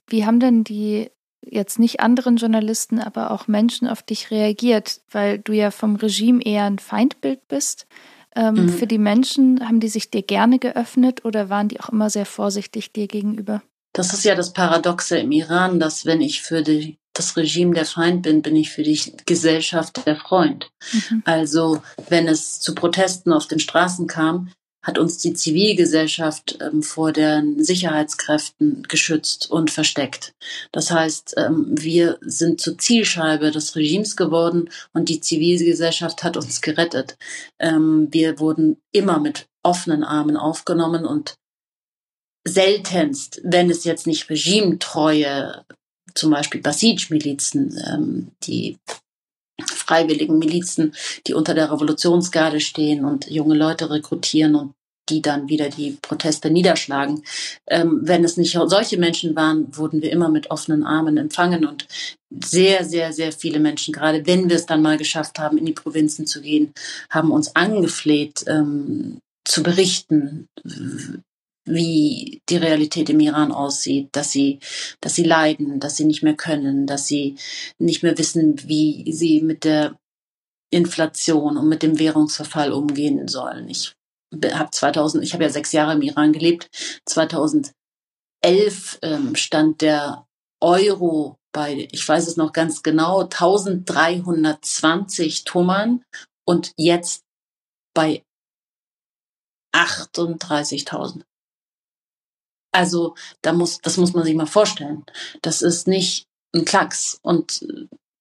Wie 0.08 0.26
haben 0.26 0.40
denn 0.40 0.64
die 0.64 1.10
jetzt 1.50 1.80
nicht 1.80 2.02
anderen 2.02 2.36
Journalisten, 2.36 3.00
aber 3.00 3.32
auch 3.32 3.48
Menschen 3.48 3.88
auf 3.88 4.04
dich 4.04 4.32
reagiert, 4.32 5.00
weil 5.12 5.40
du 5.40 5.54
ja 5.54 5.72
vom 5.72 5.96
Regime 5.96 6.44
eher 6.44 6.66
ein 6.66 6.80
Feindbild 6.80 7.48
bist? 7.48 7.88
Ähm, 8.38 8.54
mhm. 8.54 8.70
Für 8.70 8.86
die 8.86 9.00
Menschen, 9.00 9.68
haben 9.68 9.80
die 9.80 9.90
sich 9.90 10.12
dir 10.12 10.22
gerne 10.22 10.60
geöffnet 10.60 11.26
oder 11.26 11.50
waren 11.50 11.70
die 11.70 11.80
auch 11.80 11.90
immer 11.90 12.12
sehr 12.12 12.28
vorsichtig 12.28 12.94
dir 12.94 13.08
gegenüber? 13.08 13.64
Das 13.94 14.14
ist 14.14 14.24
ja 14.24 14.36
das 14.36 14.54
Paradoxe 14.54 15.18
im 15.18 15.32
Iran, 15.32 15.80
dass 15.80 16.06
wenn 16.06 16.22
ich 16.22 16.44
für 16.44 16.62
die, 16.62 17.00
das 17.14 17.36
Regime 17.36 17.74
der 17.74 17.86
Feind 17.86 18.22
bin, 18.22 18.44
bin 18.44 18.56
ich 18.56 18.70
für 18.70 18.84
die 18.84 19.00
Gesellschaft 19.26 20.06
der 20.06 20.18
Freund. 20.18 20.70
Mhm. 20.94 21.24
Also 21.26 21.82
wenn 22.10 22.28
es 22.28 22.60
zu 22.60 22.76
Protesten 22.76 23.34
auf 23.34 23.48
den 23.48 23.60
Straßen 23.60 24.06
kam, 24.06 24.52
hat 24.88 24.98
uns 24.98 25.18
die 25.18 25.34
Zivilgesellschaft 25.34 26.60
ähm, 26.62 26.82
vor 26.82 27.12
den 27.12 27.62
Sicherheitskräften 27.62 28.84
geschützt 28.84 29.52
und 29.52 29.70
versteckt. 29.70 30.34
Das 30.72 30.90
heißt, 30.90 31.36
ähm, 31.38 31.66
wir 31.70 32.18
sind 32.22 32.62
zur 32.62 32.78
Zielscheibe 32.78 33.52
des 33.52 33.76
Regimes 33.76 34.16
geworden 34.16 34.70
und 34.94 35.10
die 35.10 35.20
Zivilgesellschaft 35.20 36.24
hat 36.24 36.38
uns 36.38 36.62
gerettet. 36.62 37.18
Ähm, 37.60 38.08
wir 38.12 38.40
wurden 38.40 38.78
immer 38.94 39.20
mit 39.20 39.48
offenen 39.62 40.06
Armen 40.06 40.38
aufgenommen 40.38 41.06
und 41.06 41.36
seltenst, 42.48 43.42
wenn 43.44 43.70
es 43.70 43.84
jetzt 43.84 44.08
nicht 44.08 44.30
regimetreue, 44.30 45.66
zum 46.16 46.32
Beispiel 46.32 46.62
Basij-Milizen, 46.62 47.78
ähm, 47.86 48.32
die 48.44 48.78
freiwilligen 49.66 50.40
Milizen, 50.40 50.96
die 51.26 51.34
unter 51.34 51.54
der 51.54 51.72
Revolutionsgarde 51.72 52.62
stehen 52.62 53.04
und 53.04 53.30
junge 53.30 53.56
Leute 53.56 53.90
rekrutieren 53.90 54.56
und 54.56 54.77
die 55.10 55.22
dann 55.22 55.50
wieder 55.50 55.70
die 55.70 55.98
Proteste 56.02 56.50
niederschlagen. 56.50 57.24
Ähm, 57.68 58.00
wenn 58.04 58.24
es 58.24 58.38
nicht 58.38 58.52
solche 58.52 58.98
Menschen 58.98 59.36
waren, 59.36 59.76
wurden 59.76 60.02
wir 60.02 60.12
immer 60.12 60.30
mit 60.30 60.52
offenen 60.52 60.84
Armen 60.84 61.18
empfangen 61.18 61.66
und 61.66 61.88
sehr, 62.30 62.84
sehr, 62.84 63.14
sehr 63.14 63.32
viele 63.32 63.60
Menschen, 63.60 63.94
gerade 63.94 64.26
wenn 64.26 64.50
wir 64.50 64.58
es 64.58 64.66
dann 64.66 64.82
mal 64.82 64.98
geschafft 64.98 65.40
haben, 65.40 65.58
in 65.58 65.66
die 65.66 65.74
Provinzen 65.74 66.28
zu 66.28 66.42
gehen, 66.42 66.74
haben 67.10 67.32
uns 67.32 67.56
angefleht, 67.56 68.44
ähm, 68.48 69.20
zu 69.46 69.64
berichten, 69.64 70.48
wie 71.68 72.42
die 72.50 72.58
Realität 72.58 73.10
im 73.10 73.20
Iran 73.20 73.52
aussieht, 73.52 74.10
dass 74.14 74.32
sie, 74.32 74.60
dass 75.02 75.16
sie 75.16 75.24
leiden, 75.24 75.80
dass 75.80 75.98
sie 75.98 76.06
nicht 76.06 76.24
mehr 76.24 76.36
können, 76.36 76.88
dass 76.88 77.08
sie 77.08 77.36
nicht 77.78 78.04
mehr 78.04 78.18
wissen, 78.18 78.68
wie 78.68 79.12
sie 79.12 79.42
mit 79.42 79.64
der 79.64 79.98
Inflation 80.70 81.58
und 81.58 81.70
mit 81.70 81.84
dem 81.84 82.00
Währungsverfall 82.00 82.72
umgehen 82.72 83.28
sollen. 83.28 83.70
Ich 83.70 83.94
habe 84.34 84.72
2000, 84.72 85.24
ich 85.24 85.34
habe 85.34 85.44
ja 85.44 85.50
sechs 85.50 85.72
Jahre 85.72 85.94
im 85.94 86.02
Iran 86.02 86.34
gelebt. 86.34 86.70
2011 87.06 87.74
ähm, 89.02 89.36
stand 89.36 89.82
der 89.82 90.26
Euro 90.62 91.38
bei, 91.52 91.88
ich 91.92 92.08
weiß 92.08 92.28
es 92.28 92.38
noch 92.38 92.54
ganz 92.54 92.84
genau, 92.84 93.22
1320 93.22 95.44
Tummern 95.44 96.04
und 96.46 96.72
jetzt 96.78 97.24
bei 97.94 98.24
38.000. 99.74 101.24
Also 102.72 103.16
da 103.42 103.54
muss, 103.54 103.80
das 103.82 103.98
muss 103.98 104.14
man 104.14 104.24
sich 104.24 104.36
mal 104.36 104.46
vorstellen. 104.46 105.04
Das 105.42 105.62
ist 105.62 105.88
nicht 105.88 106.28
ein 106.54 106.66
Klacks. 106.66 107.20
Und 107.24 107.66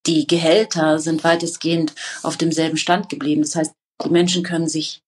die 0.06 0.26
Gehälter 0.26 0.98
sind 0.98 1.24
weitestgehend 1.24 1.94
auf 2.22 2.36
demselben 2.36 2.76
Stand 2.76 3.08
geblieben. 3.08 3.42
Das 3.42 3.56
heißt, 3.56 3.74
die 4.04 4.10
Menschen 4.10 4.42
können 4.42 4.68
sich 4.68 5.02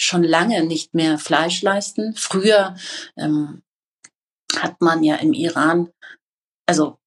schon 0.00 0.24
lange 0.24 0.64
nicht 0.64 0.94
mehr 0.94 1.18
Fleisch 1.18 1.62
leisten. 1.62 2.14
Früher 2.16 2.76
ähm, 3.16 3.62
hat 4.56 4.80
man 4.80 5.02
ja 5.02 5.16
im 5.16 5.32
Iran, 5.32 5.90
also 6.66 6.98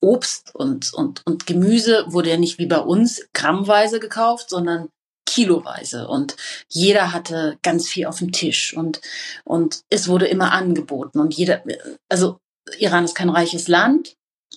Obst 0.00 0.54
und, 0.54 0.92
und, 0.94 1.22
und 1.26 1.46
Gemüse 1.46 2.04
wurde 2.08 2.30
ja 2.30 2.36
nicht 2.36 2.58
wie 2.58 2.66
bei 2.66 2.80
uns 2.80 3.26
grammweise 3.32 4.00
gekauft, 4.00 4.50
sondern 4.50 4.88
kiloweise 5.24 6.08
und 6.08 6.36
jeder 6.68 7.12
hatte 7.12 7.56
ganz 7.62 7.88
viel 7.88 8.06
auf 8.06 8.18
dem 8.18 8.32
Tisch 8.32 8.76
und, 8.76 9.00
und 9.44 9.82
es 9.88 10.08
wurde 10.08 10.26
immer 10.26 10.52
angeboten 10.52 11.20
und 11.20 11.34
jeder, 11.34 11.62
also 12.10 12.38
Iran 12.78 13.04
ist 13.04 13.14
kein 13.14 13.30
reiches 13.30 13.68
Land. 13.68 14.14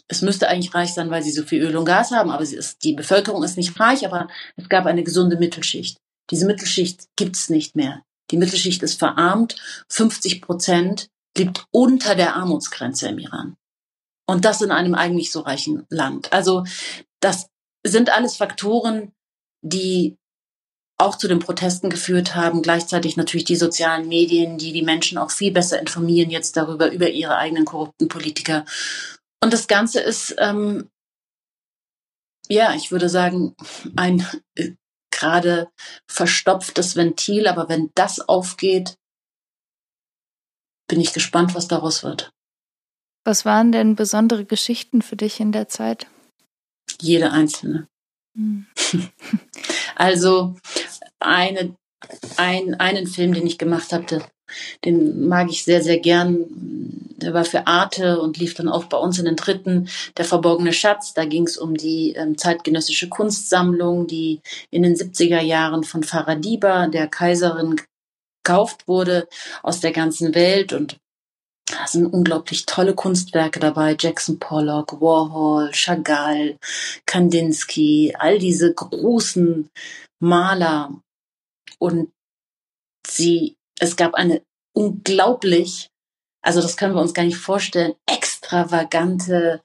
Es 0.07 0.21
müsste 0.21 0.49
eigentlich 0.49 0.73
reich 0.73 0.93
sein, 0.93 1.09
weil 1.09 1.23
sie 1.23 1.31
so 1.31 1.43
viel 1.43 1.63
Öl 1.63 1.77
und 1.77 1.85
Gas 1.85 2.11
haben, 2.11 2.29
aber 2.29 2.43
ist, 2.43 2.83
die 2.83 2.93
Bevölkerung 2.93 3.43
ist 3.43 3.57
nicht 3.57 3.79
reich, 3.79 4.05
aber 4.05 4.27
es 4.57 4.67
gab 4.67 4.85
eine 4.85 5.03
gesunde 5.03 5.37
Mittelschicht. 5.37 5.97
Diese 6.31 6.45
Mittelschicht 6.45 7.07
gibt 7.15 7.35
es 7.35 7.49
nicht 7.49 7.75
mehr. 7.75 8.03
Die 8.31 8.37
Mittelschicht 8.37 8.81
ist 8.83 8.99
verarmt. 8.99 9.55
50 9.89 10.41
Prozent 10.41 11.09
liegt 11.37 11.65
unter 11.71 12.15
der 12.15 12.35
Armutsgrenze 12.35 13.09
im 13.09 13.19
Iran. 13.19 13.57
Und 14.27 14.45
das 14.45 14.61
in 14.61 14.71
einem 14.71 14.95
eigentlich 14.95 15.31
so 15.31 15.41
reichen 15.41 15.85
Land. 15.89 16.33
Also 16.33 16.63
das 17.19 17.47
sind 17.85 18.09
alles 18.09 18.37
Faktoren, 18.37 19.11
die 19.61 20.17
auch 20.97 21.17
zu 21.17 21.27
den 21.27 21.39
Protesten 21.39 21.89
geführt 21.89 22.35
haben. 22.35 22.61
Gleichzeitig 22.61 23.17
natürlich 23.17 23.45
die 23.45 23.57
sozialen 23.57 24.07
Medien, 24.07 24.57
die 24.57 24.71
die 24.71 24.81
Menschen 24.81 25.17
auch 25.17 25.31
viel 25.31 25.51
besser 25.51 25.79
informieren 25.79 26.29
jetzt 26.29 26.57
darüber, 26.57 26.91
über 26.91 27.09
ihre 27.09 27.35
eigenen 27.35 27.65
korrupten 27.65 28.07
Politiker. 28.07 28.65
Und 29.43 29.53
das 29.53 29.67
Ganze 29.67 29.99
ist, 29.99 30.35
ähm, 30.39 30.89
ja, 32.47 32.73
ich 32.75 32.91
würde 32.91 33.09
sagen, 33.09 33.55
ein 33.95 34.25
gerade 35.15 35.69
verstopftes 36.07 36.95
Ventil. 36.95 37.47
Aber 37.47 37.69
wenn 37.69 37.91
das 37.95 38.19
aufgeht, 38.19 38.97
bin 40.87 41.01
ich 41.01 41.13
gespannt, 41.13 41.55
was 41.55 41.67
daraus 41.67 42.03
wird. 42.03 42.31
Was 43.23 43.43
waren 43.43 43.71
denn 43.71 43.95
besondere 43.95 44.45
Geschichten 44.45 45.01
für 45.01 45.15
dich 45.15 45.39
in 45.39 45.51
der 45.51 45.67
Zeit? 45.67 46.05
Jede 47.01 47.31
einzelne. 47.31 47.87
Hm. 48.35 48.67
Also 49.97 50.55
eine, 51.19 51.77
ein, 52.35 52.75
einen 52.75 53.07
Film, 53.07 53.33
den 53.33 53.47
ich 53.47 53.57
gemacht 53.57 53.93
hatte, 53.93 54.29
den 54.83 55.27
mag 55.27 55.49
ich 55.49 55.63
sehr, 55.63 55.81
sehr 55.81 55.99
gern. 55.99 56.45
Der 57.17 57.33
war 57.33 57.45
für 57.45 57.67
Arte 57.67 58.19
und 58.21 58.37
lief 58.37 58.53
dann 58.53 58.67
auch 58.69 58.85
bei 58.85 58.97
uns 58.97 59.19
in 59.19 59.25
den 59.25 59.35
dritten. 59.35 59.87
Der 60.17 60.25
verborgene 60.25 60.73
Schatz, 60.73 61.13
da 61.13 61.25
ging 61.25 61.43
es 61.43 61.57
um 61.57 61.75
die 61.75 62.13
ähm, 62.13 62.37
zeitgenössische 62.37 63.09
Kunstsammlung, 63.09 64.07
die 64.07 64.41
in 64.69 64.83
den 64.83 64.95
70er 64.95 65.41
Jahren 65.41 65.83
von 65.83 66.03
Faradiba, 66.03 66.87
der 66.87 67.07
Kaiserin, 67.07 67.77
gekauft 68.45 68.87
wurde 68.87 69.27
aus 69.63 69.79
der 69.79 69.91
ganzen 69.91 70.35
Welt 70.35 70.71
und 70.71 70.97
da 71.67 71.87
sind 71.87 72.05
unglaublich 72.05 72.67
tolle 72.67 72.93
Kunstwerke 72.93 73.59
dabei. 73.59 73.97
Jackson 73.99 74.37
Pollock, 74.37 75.01
Warhol, 75.01 75.71
Chagall, 75.71 76.59
Kandinsky, 77.07 78.13
all 78.19 78.37
diese 78.37 78.71
großen 78.71 79.69
Maler. 80.19 80.93
Und 81.79 82.11
sie, 83.07 83.55
es 83.79 83.95
gab 83.95 84.13
eine 84.13 84.41
unglaublich, 84.73 85.89
also 86.41 86.61
das 86.61 86.77
können 86.77 86.95
wir 86.95 87.01
uns 87.01 87.13
gar 87.13 87.23
nicht 87.23 87.37
vorstellen, 87.37 87.93
extravagante 88.05 89.61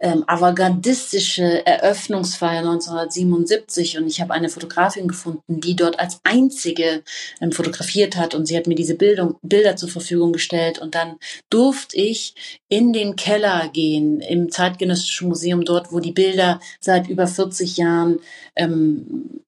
ähm, 0.00 0.22
avantgardistische 0.26 1.66
Eröffnungsfeier 1.66 2.60
1977 2.60 3.98
und 3.98 4.06
ich 4.06 4.20
habe 4.20 4.32
eine 4.32 4.48
Fotografin 4.48 5.08
gefunden, 5.08 5.60
die 5.60 5.74
dort 5.74 5.98
als 5.98 6.20
einzige 6.22 7.02
ähm, 7.40 7.50
fotografiert 7.50 8.16
hat. 8.16 8.34
Und 8.34 8.46
sie 8.46 8.56
hat 8.56 8.68
mir 8.68 8.76
diese 8.76 8.94
Bildung, 8.94 9.36
Bilder 9.42 9.74
zur 9.76 9.88
Verfügung 9.88 10.32
gestellt. 10.32 10.78
Und 10.78 10.94
dann 10.94 11.16
durfte 11.50 11.96
ich 11.96 12.34
in 12.68 12.92
den 12.92 13.16
Keller 13.16 13.68
gehen 13.72 14.20
im 14.20 14.52
Zeitgenössischen 14.52 15.28
Museum 15.28 15.64
dort, 15.64 15.92
wo 15.92 15.98
die 15.98 16.12
Bilder 16.12 16.60
seit 16.80 17.08
über 17.08 17.26
40 17.26 17.76
Jahren 17.76 18.20
ähm, 18.54 19.40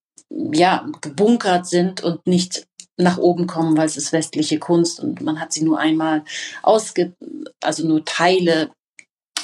ja 0.53 0.87
gebunkert 1.01 1.67
sind 1.67 2.03
und 2.03 2.27
nicht 2.27 2.67
nach 3.03 3.19
oben 3.19 3.47
kommen, 3.47 3.77
weil 3.77 3.87
es 3.87 3.97
ist 3.97 4.13
westliche 4.13 4.59
Kunst 4.59 5.01
und 5.01 5.21
man 5.21 5.41
hat 5.41 5.53
sie 5.53 5.63
nur 5.63 5.79
einmal 5.79 6.25
ausge, 6.63 7.13
also 7.63 7.87
nur 7.87 8.05
Teile 8.05 8.71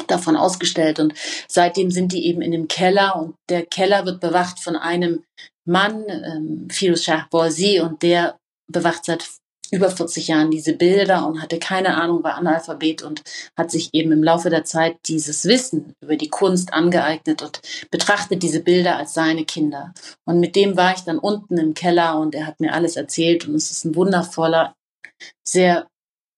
davon 0.07 0.37
ausgestellt. 0.37 0.99
Und 0.99 1.14
seitdem 1.49 1.90
sind 1.90 2.12
die 2.12 2.27
eben 2.27 2.42
in 2.42 2.53
dem 2.53 2.69
Keller 2.69 3.16
und 3.16 3.35
der 3.49 3.64
Keller 3.64 4.05
wird 4.05 4.21
bewacht 4.21 4.61
von 4.61 4.77
einem 4.77 5.25
Mann, 5.66 6.05
ähm, 6.09 6.69
Firuz 6.71 7.03
Shah 7.03 7.27
Borzi 7.31 7.81
und 7.81 8.03
der 8.03 8.38
bewacht 8.71 9.05
seit 9.05 9.29
über 9.72 9.90
40 9.90 10.29
Jahren 10.29 10.50
diese 10.50 10.74
Bilder 10.74 11.26
und 11.26 11.42
hatte 11.42 11.59
keine 11.59 11.94
Ahnung, 11.94 12.22
war 12.22 12.35
Analphabet 12.35 13.02
und 13.02 13.22
hat 13.57 13.70
sich 13.70 13.90
eben 13.92 14.12
im 14.12 14.22
Laufe 14.22 14.50
der 14.50 14.64
Zeit 14.64 14.96
dieses 15.07 15.44
Wissen 15.44 15.94
über 16.00 16.16
die 16.16 16.29
Kunst 16.29 16.72
angeeignet 16.72 17.42
und 17.42 17.61
betrachtet 17.90 18.42
diese 18.42 18.61
Bilder 18.61 18.96
als 18.96 19.14
seine 19.14 19.44
Kinder. 19.44 19.92
Und 20.24 20.40
mit 20.40 20.57
dem 20.57 20.76
war 20.76 20.94
ich 20.94 21.00
dann 21.00 21.18
unten 21.18 21.59
im 21.59 21.74
Keller 21.74 22.18
und 22.18 22.35
er 22.35 22.46
hat 22.46 22.61
mir 22.61 22.72
alles 22.72 22.96
erzählt 22.96 23.46
und 23.48 23.55
es 23.55 23.70
ist 23.70 23.85
ein 23.85 23.94
wundervoller, 23.94 24.74
sehr 25.46 25.87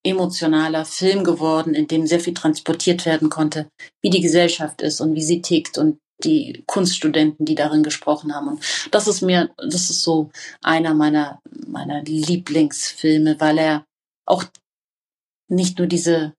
emotionaler 0.04 0.84
Film 0.84 1.24
geworden, 1.24 1.74
in 1.74 1.86
dem 1.86 2.06
sehr 2.06 2.20
viel 2.20 2.34
transportiert 2.34 3.04
werden 3.04 3.30
konnte, 3.30 3.68
wie 4.02 4.10
die 4.10 4.20
Gesellschaft 4.20 4.80
ist 4.80 5.00
und 5.00 5.14
wie 5.14 5.22
sie 5.22 5.42
tickt 5.42 5.76
und 5.76 5.98
die 6.24 6.64
Kunststudenten, 6.66 7.46
die 7.46 7.54
darin 7.54 7.82
gesprochen 7.82 8.34
haben. 8.34 8.48
Und 8.48 8.64
das 8.90 9.06
ist 9.06 9.22
mir, 9.22 9.50
das 9.56 9.90
ist 9.90 10.02
so 10.02 10.30
einer 10.62 10.94
meiner, 10.94 11.40
meiner 11.66 12.02
Lieblingsfilme, 12.02 13.40
weil 13.40 13.58
er 13.58 13.84
auch 14.26 14.44
nicht 15.48 15.78
nur 15.78 15.86
diese 15.86 16.34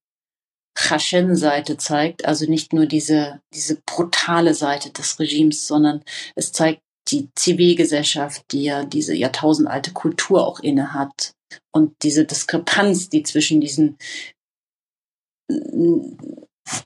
Chashen-Seite 0.77 1.77
zeigt, 1.77 2.25
also 2.25 2.45
nicht 2.45 2.73
nur 2.73 2.85
diese, 2.85 3.41
diese 3.53 3.81
brutale 3.85 4.53
Seite 4.53 4.91
des 4.91 5.19
Regimes, 5.19 5.67
sondern 5.67 6.03
es 6.35 6.51
zeigt 6.51 6.81
die 7.09 7.29
Zivilgesellschaft, 7.35 8.43
die 8.51 8.63
ja 8.63 8.85
diese 8.85 9.15
jahrtausendalte 9.15 9.91
Kultur 9.91 10.45
auch 10.45 10.59
inne 10.59 10.93
hat 10.93 11.33
und 11.71 11.95
diese 12.03 12.25
Diskrepanz, 12.25 13.09
die 13.09 13.23
zwischen 13.23 13.61
diesen 13.61 13.97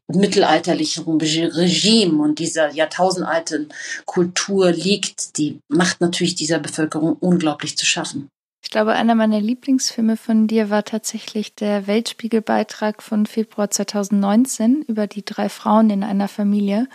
mittelalterlichen 0.08 1.06
Regime 1.06 2.22
und 2.22 2.39
dieser 2.39 2.72
jahrtausendalten 2.72 3.69
Kultur 4.06 4.72
liegt, 4.72 5.38
die 5.38 5.60
macht 5.67 6.02
natürlich 6.02 6.36
dieser 6.36 6.60
Bevölkerung 6.60 7.13
unglaublich 7.19 7.78
zu 7.78 7.86
schaffen. 7.86 8.30
Ich 8.63 8.69
glaube, 8.69 8.93
einer 8.93 9.13
meiner 9.13 9.41
Lieblingsfilme 9.41 10.15
von 10.15 10.48
dir 10.48 10.69
war 10.69 10.86
tatsächlich 10.86 11.54
der 11.54 11.86
Weltspiegelbeitrag 11.86 13.04
von 13.04 13.26
Februar 13.26 13.69
2019 13.69 14.84
über 14.84 15.06
die 15.06 15.26
drei 15.26 15.50
Frauen 15.50 15.89
in 15.89 16.04
einer 16.04 16.30
Familie, 16.30 16.88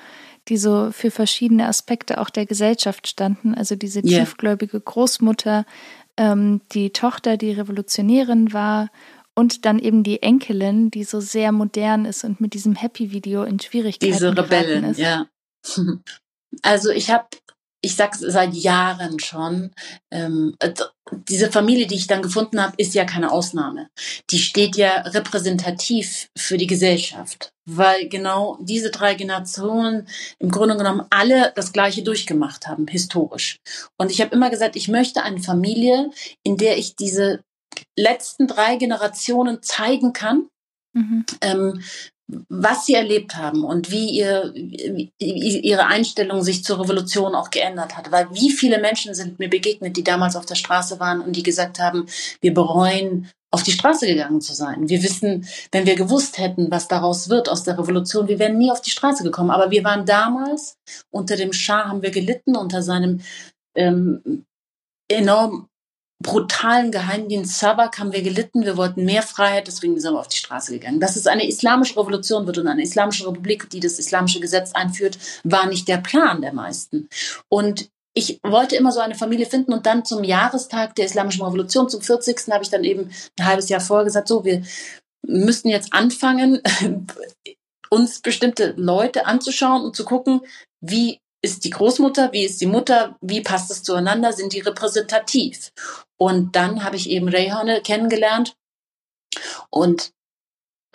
die 0.49 0.57
so 0.57 0.91
für 0.93 1.11
verschiedene 1.11 1.69
Aspekte 1.69 2.21
auch 2.21 2.31
der 2.31 2.47
Gesellschaft 2.47 3.07
standen. 3.07 3.55
Also 3.55 3.77
diese 3.77 4.01
yeah. 4.01 4.21
tiefgläubige 4.21 4.81
Großmutter, 4.81 5.67
ähm, 6.17 6.63
die 6.73 6.91
Tochter, 6.91 7.37
die 7.37 7.53
Revolutionärin 7.53 8.53
war 8.53 8.89
und 9.39 9.65
dann 9.65 9.79
eben 9.79 10.03
die 10.03 10.21
Enkelin, 10.21 10.91
die 10.91 11.05
so 11.05 11.21
sehr 11.21 11.53
modern 11.53 12.07
ist 12.07 12.25
und 12.25 12.41
mit 12.41 12.55
diesem 12.55 12.75
Happy-Video 12.75 13.45
in 13.45 13.61
Schwierigkeiten 13.61 14.13
Diese 14.13 14.37
Rebellen, 14.37 14.83
ist. 14.85 14.99
ja. 14.99 15.27
Also 16.63 16.91
ich 16.91 17.11
habe 17.11 17.29
ich 17.81 17.95
sag's 17.95 18.19
seit 18.19 18.55
Jahren 18.55 19.21
schon, 19.21 19.71
ähm, 20.11 20.57
diese 21.29 21.53
Familie, 21.53 21.87
die 21.87 21.95
ich 21.95 22.09
dann 22.09 22.23
gefunden 22.23 22.61
habe, 22.61 22.75
ist 22.77 22.95
ja 22.95 23.05
keine 23.05 23.31
Ausnahme. 23.31 23.89
Die 24.31 24.39
steht 24.39 24.77
ja 24.77 25.03
repräsentativ 25.03 26.29
für 26.37 26.57
die 26.57 26.67
Gesellschaft, 26.67 27.53
weil 27.67 28.09
genau 28.09 28.59
diese 28.61 28.91
drei 28.91 29.15
Generationen 29.15 30.09
im 30.41 30.51
Grunde 30.51 30.77
genommen 30.77 31.07
alle 31.11 31.53
das 31.55 31.73
Gleiche 31.73 32.03
durchgemacht 32.03 32.67
haben, 32.67 32.89
historisch. 32.89 33.59
Und 33.97 34.11
ich 34.11 34.21
habe 34.21 34.35
immer 34.35 34.51
gesagt, 34.51 34.75
ich 34.75 34.89
möchte 34.89 35.23
eine 35.23 35.41
Familie, 35.41 36.11
in 36.43 36.57
der 36.57 36.79
ich 36.79 36.97
diese 36.97 37.41
letzten 37.97 38.47
drei 38.47 38.77
Generationen 38.77 39.63
zeigen 39.63 40.13
kann, 40.13 40.49
Mhm. 40.99 41.25
Ähm, 41.41 41.83
was 42.51 42.85
sie 42.85 42.93
erlebt 42.93 43.37
haben 43.37 43.65
und 43.65 43.91
wie 43.91 44.11
ihr, 44.11 44.53
ihre 45.19 45.87
Einstellung 45.87 46.43
sich 46.43 46.63
zur 46.63 46.79
Revolution 46.79 47.35
auch 47.35 47.49
geändert 47.49 47.97
hat. 47.97 48.13
Weil 48.13 48.31
wie 48.35 48.51
viele 48.51 48.79
Menschen 48.81 49.15
sind 49.15 49.39
mir 49.39 49.49
begegnet, 49.49 49.97
die 49.97 50.05
damals 50.05 50.37
auf 50.37 50.45
der 50.45 50.55
Straße 50.55 51.01
waren 51.01 51.23
und 51.23 51.37
die 51.37 51.43
gesagt 51.43 51.79
haben, 51.79 52.05
wir 52.43 52.53
bereuen, 52.53 53.31
auf 53.51 53.63
die 53.63 53.73
Straße 53.73 54.07
gegangen 54.07 54.43
zu 54.43 54.53
sein. 54.53 54.91
Wir 54.91 55.03
wissen, 55.03 55.49
wenn 55.73 55.87
wir 55.87 55.97
gewusst 55.97 56.37
hätten, 56.37 56.71
was 56.71 56.87
daraus 56.87 57.31
wird 57.31 57.49
aus 57.49 57.63
der 57.63 57.79
Revolution, 57.79 58.29
wir 58.29 58.39
wären 58.39 58.59
nie 58.59 58.71
auf 58.71 58.83
die 58.83 58.91
Straße 58.91 59.23
gekommen. 59.23 59.51
Aber 59.51 59.71
wir 59.71 59.83
waren 59.85 60.05
damals 60.05 60.77
unter 61.11 61.35
dem 61.35 61.55
Schah, 61.55 61.89
haben 61.89 62.03
wir 62.03 62.11
gelitten, 62.11 62.57
unter 62.57 62.83
seinem 62.83 63.23
ähm, 63.75 64.45
enorm 65.11 65.69
brutalen 66.21 66.91
Geheimdienst 66.91 67.59
Savak 67.59 67.99
haben 67.99 68.13
wir 68.13 68.23
gelitten. 68.23 68.65
Wir 68.65 68.77
wollten 68.77 69.05
mehr 69.05 69.23
Freiheit, 69.23 69.69
deswegen 69.69 69.99
sind 70.01 70.15
wir 70.15 70.21
auf 70.21 70.29
die 70.29 70.37
Straße 70.37 70.73
gegangen. 70.73 71.01
Dass 71.01 71.17
es 71.17 71.27
eine 71.27 71.47
islamische 71.47 71.97
Revolution 71.97 72.47
wird 72.47 72.59
und 72.59 72.67
eine 72.67 72.83
islamische 72.83 73.27
Republik, 73.27 73.71
die 73.71 73.81
das 73.81 73.99
islamische 73.99 74.41
Gesetz 74.41 74.73
einführt, 74.73 75.19
war 75.45 75.67
nicht 75.67 75.87
der 75.87 75.99
Plan 75.99 76.41
der 76.41 76.53
meisten. 76.53 77.09
Und 77.49 77.89
ich 78.15 78.41
wollte 78.43 78.75
immer 78.75 78.91
so 78.91 78.99
eine 78.99 79.15
Familie 79.15 79.47
finden 79.47 79.73
und 79.73 79.87
dann 79.87 80.05
zum 80.05 80.25
Jahrestag 80.25 80.97
der 80.97 81.07
islamischen 81.07 81.45
Revolution, 81.45 81.89
zum 81.89 82.01
40. 82.01 82.53
habe 82.53 82.65
ich 82.65 82.71
dann 82.71 82.83
eben 82.83 83.11
ein 83.39 83.47
halbes 83.47 83.69
Jahr 83.69 83.81
vorher 83.81 84.05
gesagt, 84.05 84.27
so, 84.27 84.45
wir 84.45 84.63
müssten 85.25 85.69
jetzt 85.69 85.93
anfangen, 85.93 86.61
uns 87.91 88.21
bestimmte 88.21 88.75
Leute 88.77 89.27
anzuschauen 89.27 89.85
und 89.85 89.95
zu 89.95 90.05
gucken, 90.05 90.41
wie 90.81 91.21
ist 91.43 91.65
die 91.65 91.71
Großmutter, 91.71 92.33
wie 92.33 92.45
ist 92.45 92.61
die 92.61 92.67
Mutter, 92.67 93.17
wie 93.21 93.41
passt 93.41 93.71
es 93.71 93.83
zueinander, 93.83 94.33
sind 94.33 94.53
die 94.53 94.61
repräsentativ. 94.61 95.73
Und 96.17 96.57
dann 96.57 96.85
habe 96.85 96.97
ich 96.97 97.11
eben 97.11 97.29
Rayhane 97.29 97.81
kennengelernt 97.81 98.57
und 99.71 100.13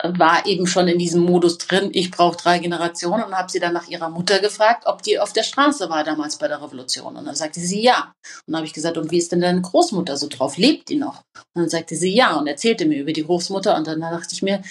war 0.02 0.44
eben 0.46 0.66
schon 0.66 0.88
in 0.88 0.98
diesem 0.98 1.22
Modus 1.22 1.56
drin, 1.56 1.90
ich 1.92 2.10
brauche 2.10 2.36
drei 2.36 2.58
Generationen 2.58 3.22
und 3.22 3.34
habe 3.34 3.50
sie 3.50 3.60
dann 3.60 3.72
nach 3.72 3.88
ihrer 3.88 4.10
Mutter 4.10 4.40
gefragt, 4.40 4.84
ob 4.86 5.02
die 5.02 5.18
auf 5.18 5.32
der 5.32 5.44
Straße 5.44 5.88
war 5.88 6.04
damals 6.04 6.36
bei 6.36 6.48
der 6.48 6.60
Revolution. 6.60 7.16
Und 7.16 7.24
dann 7.24 7.34
sagte 7.34 7.60
sie 7.60 7.82
ja. 7.82 8.12
Und 8.46 8.52
dann 8.52 8.56
habe 8.56 8.66
ich 8.66 8.72
gesagt, 8.72 8.98
und 8.98 9.10
wie 9.12 9.18
ist 9.18 9.32
denn 9.32 9.40
deine 9.40 9.62
Großmutter 9.62 10.16
so 10.16 10.28
drauf? 10.28 10.58
Lebt 10.58 10.88
die 10.88 10.96
noch? 10.96 11.22
Und 11.54 11.62
dann 11.62 11.68
sagte 11.68 11.96
sie 11.96 12.14
ja 12.14 12.36
und 12.36 12.48
erzählte 12.48 12.86
mir 12.86 13.00
über 13.00 13.12
die 13.12 13.24
Großmutter. 13.24 13.76
Und 13.76 13.86
dann 13.86 14.00
dachte 14.00 14.32
ich 14.32 14.42
mir, 14.42 14.62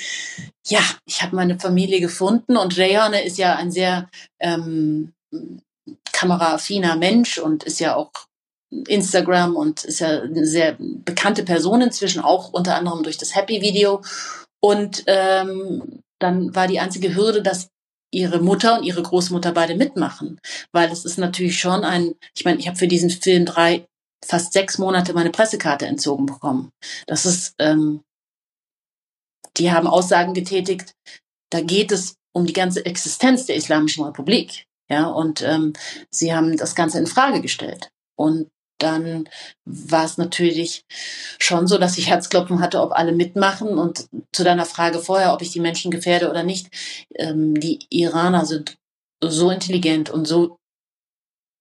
ja, 0.67 0.81
ich 1.05 1.23
habe 1.23 1.35
meine 1.35 1.57
Familie 1.57 2.01
gefunden 2.01 2.57
und 2.57 2.77
Rayhane 2.77 3.23
ist 3.23 3.37
ja 3.37 3.55
ein 3.55 3.71
sehr 3.71 4.09
ähm, 4.39 5.13
kameraaffiner 6.11 6.95
Mensch 6.95 7.37
und 7.37 7.63
ist 7.63 7.79
ja 7.79 7.95
auch 7.95 8.11
Instagram 8.87 9.55
und 9.55 9.83
ist 9.83 9.99
ja 9.99 10.21
eine 10.21 10.45
sehr 10.45 10.77
bekannte 10.79 11.43
Person 11.43 11.81
inzwischen, 11.81 12.21
auch 12.21 12.53
unter 12.53 12.75
anderem 12.75 13.03
durch 13.03 13.17
das 13.17 13.35
Happy 13.35 13.61
Video. 13.61 14.01
Und 14.61 15.03
ähm, 15.07 16.01
dann 16.19 16.55
war 16.55 16.67
die 16.67 16.79
einzige 16.79 17.15
Hürde, 17.15 17.41
dass 17.41 17.69
ihre 18.13 18.39
Mutter 18.39 18.77
und 18.77 18.83
ihre 18.83 19.01
Großmutter 19.01 19.51
beide 19.51 19.75
mitmachen, 19.75 20.39
weil 20.71 20.91
es 20.91 21.03
ist 21.03 21.17
natürlich 21.17 21.59
schon 21.59 21.83
ein, 21.83 22.13
ich 22.35 22.45
meine, 22.45 22.59
ich 22.59 22.67
habe 22.67 22.77
für 22.77 22.87
diesen 22.87 23.09
Film 23.09 23.45
drei, 23.45 23.85
fast 24.23 24.53
sechs 24.53 24.77
Monate 24.77 25.13
meine 25.13 25.31
Pressekarte 25.31 25.85
entzogen 25.87 26.25
bekommen. 26.25 26.69
Das 27.07 27.25
ist, 27.25 27.55
ähm, 27.59 28.01
die 29.57 29.71
haben 29.71 29.87
Aussagen 29.87 30.33
getätigt, 30.33 30.93
da 31.49 31.61
geht 31.61 31.91
es 31.91 32.15
um 32.33 32.45
die 32.45 32.53
ganze 32.53 32.85
Existenz 32.85 33.45
der 33.45 33.55
Islamischen 33.55 34.05
Republik. 34.05 34.65
Ja, 34.89 35.07
und 35.07 35.41
ähm, 35.41 35.73
sie 36.11 36.33
haben 36.33 36.57
das 36.57 36.75
Ganze 36.75 36.99
in 36.99 37.07
Frage 37.07 37.41
gestellt. 37.41 37.89
Und 38.15 38.49
dann 38.79 39.29
war 39.65 40.05
es 40.05 40.17
natürlich 40.17 40.85
schon 41.39 41.67
so, 41.67 41.77
dass 41.77 41.97
ich 41.97 42.09
Herzklopfen 42.09 42.59
hatte, 42.59 42.81
ob 42.81 42.91
alle 42.91 43.13
mitmachen. 43.13 43.77
Und 43.77 44.07
zu 44.33 44.43
deiner 44.43 44.65
Frage 44.65 44.99
vorher, 44.99 45.33
ob 45.33 45.41
ich 45.41 45.51
die 45.51 45.61
Menschen 45.61 45.89
gefährde 45.89 46.29
oder 46.29 46.43
nicht, 46.43 46.69
ähm, 47.15 47.59
die 47.59 47.79
Iraner 47.89 48.45
sind 48.45 48.75
so 49.23 49.49
intelligent 49.49 50.09
und 50.09 50.27
so, 50.27 50.57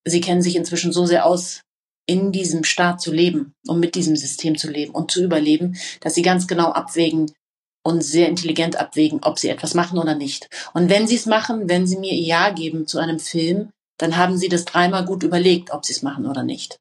sie 0.05 0.21
kennen 0.21 0.43
sich 0.43 0.57
inzwischen 0.57 0.93
so 0.93 1.07
sehr 1.07 1.27
aus, 1.27 1.63
in 2.07 2.33
diesem 2.33 2.65
Staat 2.65 3.01
zu 3.01 3.13
leben 3.13 3.55
und 3.69 3.79
mit 3.79 3.95
diesem 3.95 4.17
System 4.17 4.59
zu 4.59 4.69
leben 4.69 4.93
und 4.93 5.13
zu 5.13 5.23
überleben, 5.23 5.77
dass 6.01 6.15
sie 6.15 6.23
ganz 6.23 6.49
genau 6.49 6.73
abwägen, 6.73 7.31
und 7.83 8.03
sehr 8.03 8.29
intelligent 8.29 8.77
abwägen, 8.77 9.21
ob 9.23 9.38
sie 9.38 9.49
etwas 9.49 9.75
machen 9.75 9.99
oder 9.99 10.14
nicht. 10.14 10.49
Und 10.73 10.88
wenn 10.88 11.07
sie 11.07 11.16
es 11.16 11.27
machen, 11.27 11.68
wenn 11.68 11.87
sie 11.87 11.99
mir 11.99 12.12
ihr 12.12 12.25
Ja 12.25 12.51
geben 12.51 12.87
zu 12.87 12.99
einem 12.99 13.18
Film, 13.18 13.71
dann 13.99 14.16
haben 14.16 14.37
sie 14.37 14.49
das 14.49 14.64
dreimal 14.64 15.05
gut 15.05 15.23
überlegt, 15.23 15.71
ob 15.73 15.85
sie 15.85 15.92
es 15.92 16.03
machen 16.03 16.27
oder 16.27 16.42
nicht. 16.42 16.79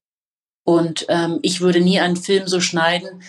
Und 0.63 1.05
ähm, 1.09 1.39
ich 1.41 1.61
würde 1.61 1.81
nie 1.81 1.99
einen 1.99 2.17
Film 2.17 2.47
so 2.47 2.61
schneiden, 2.61 3.21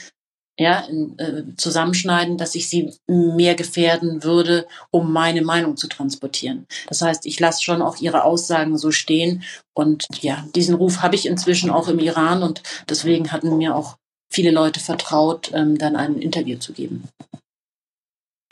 ja, 0.58 0.80
in, 0.80 1.18
äh, 1.18 1.44
zusammenschneiden, 1.56 2.36
dass 2.36 2.54
ich 2.54 2.68
sie 2.68 2.92
mehr 3.08 3.54
gefährden 3.54 4.22
würde, 4.22 4.66
um 4.90 5.12
meine 5.12 5.42
Meinung 5.42 5.76
zu 5.76 5.88
transportieren. 5.88 6.66
Das 6.88 7.00
heißt, 7.00 7.24
ich 7.26 7.40
lasse 7.40 7.62
schon 7.62 7.80
auch 7.80 8.00
ihre 8.00 8.24
Aussagen 8.24 8.76
so 8.76 8.90
stehen. 8.90 9.44
Und 9.74 10.06
ja, 10.20 10.46
diesen 10.54 10.74
Ruf 10.74 10.98
habe 11.02 11.14
ich 11.14 11.26
inzwischen 11.26 11.70
auch 11.70 11.88
im 11.88 11.98
Iran 11.98 12.42
und 12.42 12.62
deswegen 12.88 13.32
hatten 13.32 13.56
mir 13.56 13.74
auch 13.74 13.96
viele 14.30 14.50
Leute 14.50 14.80
vertraut, 14.80 15.50
ähm, 15.54 15.78
dann 15.78 15.96
ein 15.96 16.18
Interview 16.18 16.58
zu 16.58 16.72
geben. 16.72 17.08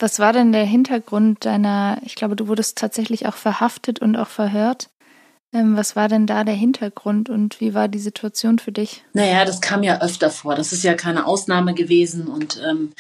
Was 0.01 0.19
war 0.19 0.33
denn 0.33 0.53
der 0.53 0.65
Hintergrund 0.65 1.45
deiner, 1.45 2.01
ich 2.05 2.15
glaube, 2.15 2.35
du 2.35 2.49
wurdest 2.49 2.79
tatsächlich 2.79 3.27
auch 3.27 3.37
verhaftet 3.37 4.01
und 4.01 4.17
auch 4.17 4.29
verhört. 4.29 4.89
Ähm, 5.53 5.77
was 5.77 5.97
war 5.97 6.09
denn 6.09 6.27
da 6.27 6.45
der 6.45 6.55
Hintergrund 6.55 7.29
und 7.29 7.61
wie 7.61 7.75
war 7.75 7.89
die 7.89 7.99
Situation 7.99 8.59
für 8.59 8.73
dich? 8.73 9.05
Naja, 9.13 9.45
das 9.45 9.61
kam 9.61 9.83
ja 9.83 10.01
öfter 10.01 10.31
vor. 10.31 10.55
Das 10.55 10.73
ist 10.73 10.85
ja 10.85 10.95
keine 10.95 11.27
Ausnahme 11.27 11.75
gewesen 11.75 12.29
und 12.29 12.61
ähm, 12.69 12.93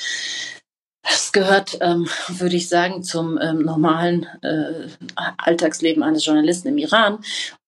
das 1.02 1.32
gehört, 1.32 1.78
ähm, 1.80 2.08
würde 2.28 2.56
ich 2.56 2.68
sagen, 2.68 3.02
zum 3.02 3.38
ähm, 3.40 3.62
normalen 3.62 4.26
äh, 4.42 4.88
Alltagsleben 5.38 6.02
eines 6.02 6.26
Journalisten 6.26 6.68
im 6.68 6.78
Iran. 6.78 7.20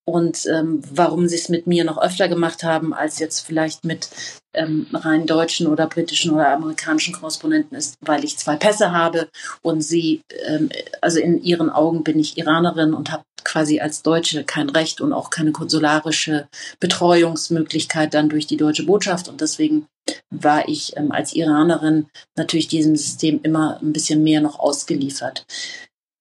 Und 0.05 0.47
ähm, 0.47 0.83
warum 0.91 1.29
sie 1.29 1.37
es 1.37 1.49
mit 1.49 1.67
mir 1.67 1.85
noch 1.85 1.99
öfter 1.99 2.29
gemacht 2.29 2.65
haben 2.65 2.93
als 2.93 3.21
jetzt 3.21 3.41
vielleicht 3.41 3.85
mit 3.85 4.09
ähm, 4.53 4.87
rein 4.93 5.27
deutschen 5.27 5.69
oder 5.69 5.87
britischen 5.87 6.33
oder 6.33 6.49
amerikanischen 6.49 7.15
Korrespondenten 7.15 7.77
ist, 7.77 7.97
weil 8.01 8.25
ich 8.25 8.37
zwei 8.37 8.57
Pässe 8.57 8.91
habe 8.91 9.29
und 9.63 9.83
sie, 9.83 10.23
ähm, 10.47 10.71
also 11.01 11.21
in 11.21 11.43
ihren 11.43 11.71
Augen 11.71 12.03
bin 12.03 12.19
ich 12.19 12.37
Iranerin 12.37 12.95
und 12.95 13.13
habe 13.13 13.23
quasi 13.45 13.81
als 13.81 14.03
Deutsche 14.03 14.45
kein 14.45 14.71
Recht 14.71 15.01
und 15.01 15.13
auch 15.13 15.31
keine 15.31 15.53
konsularische 15.53 16.49
Betreuungsmöglichkeit 16.81 18.15
dann 18.15 18.29
durch 18.29 18.47
die 18.47 18.57
deutsche 18.57 18.87
Botschaft. 18.87 19.29
Und 19.29 19.41
deswegen 19.41 19.87
war 20.31 20.69
ich 20.69 20.97
ähm, 20.97 21.13
als 21.13 21.33
Iranerin 21.33 22.07
natürlich 22.37 22.67
diesem 22.67 22.97
System 22.97 23.41
immer 23.43 23.79
ein 23.81 23.93
bisschen 23.93 24.23
mehr 24.25 24.41
noch 24.41 24.59
ausgeliefert. 24.59 25.45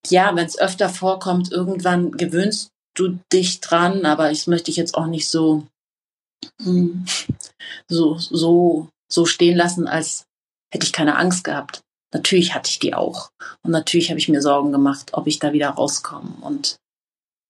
Ja, 0.08 0.34
wenn 0.34 0.46
es 0.46 0.58
öfter 0.58 0.88
vorkommt, 0.88 1.50
irgendwann 1.52 2.12
gewöhnst 2.12 2.72
du 2.94 3.18
dich 3.32 3.60
dran, 3.60 4.04
aber 4.04 4.30
ich 4.30 4.46
möchte 4.46 4.70
ich 4.70 4.76
jetzt 4.76 4.94
auch 4.94 5.06
nicht 5.06 5.28
so, 5.28 5.66
hm, 6.62 7.04
so, 7.88 8.18
so, 8.18 8.88
so 9.10 9.26
stehen 9.26 9.56
lassen, 9.56 9.86
als 9.86 10.24
hätte 10.72 10.86
ich 10.86 10.92
keine 10.92 11.16
Angst 11.16 11.44
gehabt. 11.44 11.82
Natürlich 12.12 12.54
hatte 12.54 12.70
ich 12.70 12.78
die 12.78 12.94
auch. 12.94 13.30
Und 13.62 13.70
natürlich 13.70 14.10
habe 14.10 14.18
ich 14.18 14.28
mir 14.28 14.42
Sorgen 14.42 14.72
gemacht, 14.72 15.10
ob 15.12 15.26
ich 15.26 15.38
da 15.38 15.52
wieder 15.52 15.70
rauskomme. 15.70 16.34
Und 16.42 16.76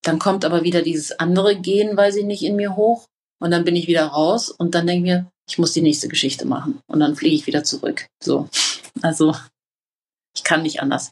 dann 0.03 0.19
kommt 0.19 0.45
aber 0.45 0.63
wieder 0.63 0.83
dieses 0.83 1.13
andere 1.13 1.57
Gehen, 1.57 1.97
weiß 1.97 2.17
ich 2.17 2.25
nicht, 2.25 2.43
in 2.43 2.57
mir 2.57 2.77
hoch. 2.77 3.07
Und 3.41 3.51
dann 3.51 3.65
bin 3.65 3.75
ich 3.75 3.89
wieder 3.89 4.07
raus 4.07 4.51
und 4.51 4.75
dann 4.75 4.87
denke 4.87 4.99
ich 4.99 5.13
mir, 5.13 5.33
ich 5.49 5.59
muss 5.59 5.73
die 5.73 5.83
nächste 5.83 6.09
Geschichte 6.09 6.47
machen. 6.47 6.81
Und 6.87 7.01
dann 7.01 7.17
fliege 7.17 7.35
ich 7.35 7.47
wieder 7.47 7.65
zurück. 7.65 8.07
So. 8.23 8.49
Also, 9.01 9.35
ich 10.37 10.45
kann 10.45 10.63
nicht 10.63 10.81
anders. 10.81 11.11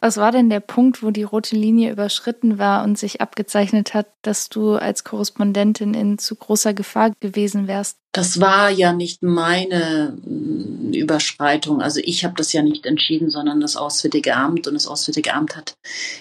Was 0.00 0.16
war 0.16 0.32
denn 0.32 0.50
der 0.50 0.60
Punkt, 0.60 1.02
wo 1.02 1.10
die 1.10 1.22
rote 1.22 1.56
Linie 1.56 1.92
überschritten 1.92 2.58
war 2.58 2.84
und 2.84 2.98
sich 2.98 3.20
abgezeichnet 3.20 3.94
hat, 3.94 4.06
dass 4.22 4.48
du 4.48 4.74
als 4.74 5.04
Korrespondentin 5.04 5.94
in 5.94 6.18
zu 6.18 6.36
großer 6.36 6.74
Gefahr 6.74 7.12
gewesen 7.20 7.68
wärst? 7.68 7.98
Das 8.12 8.40
war 8.40 8.70
ja 8.70 8.92
nicht 8.92 9.22
meine 9.22 10.16
mm, 10.24 10.92
Überschreitung. 10.92 11.80
Also 11.80 12.00
ich 12.02 12.24
habe 12.24 12.34
das 12.36 12.52
ja 12.52 12.62
nicht 12.62 12.86
entschieden, 12.86 13.30
sondern 13.30 13.60
das 13.60 13.76
Auswärtige 13.76 14.36
Amt. 14.36 14.66
Und 14.68 14.74
das 14.74 14.86
Auswärtige 14.86 15.34
Amt 15.34 15.56
hat 15.56 15.74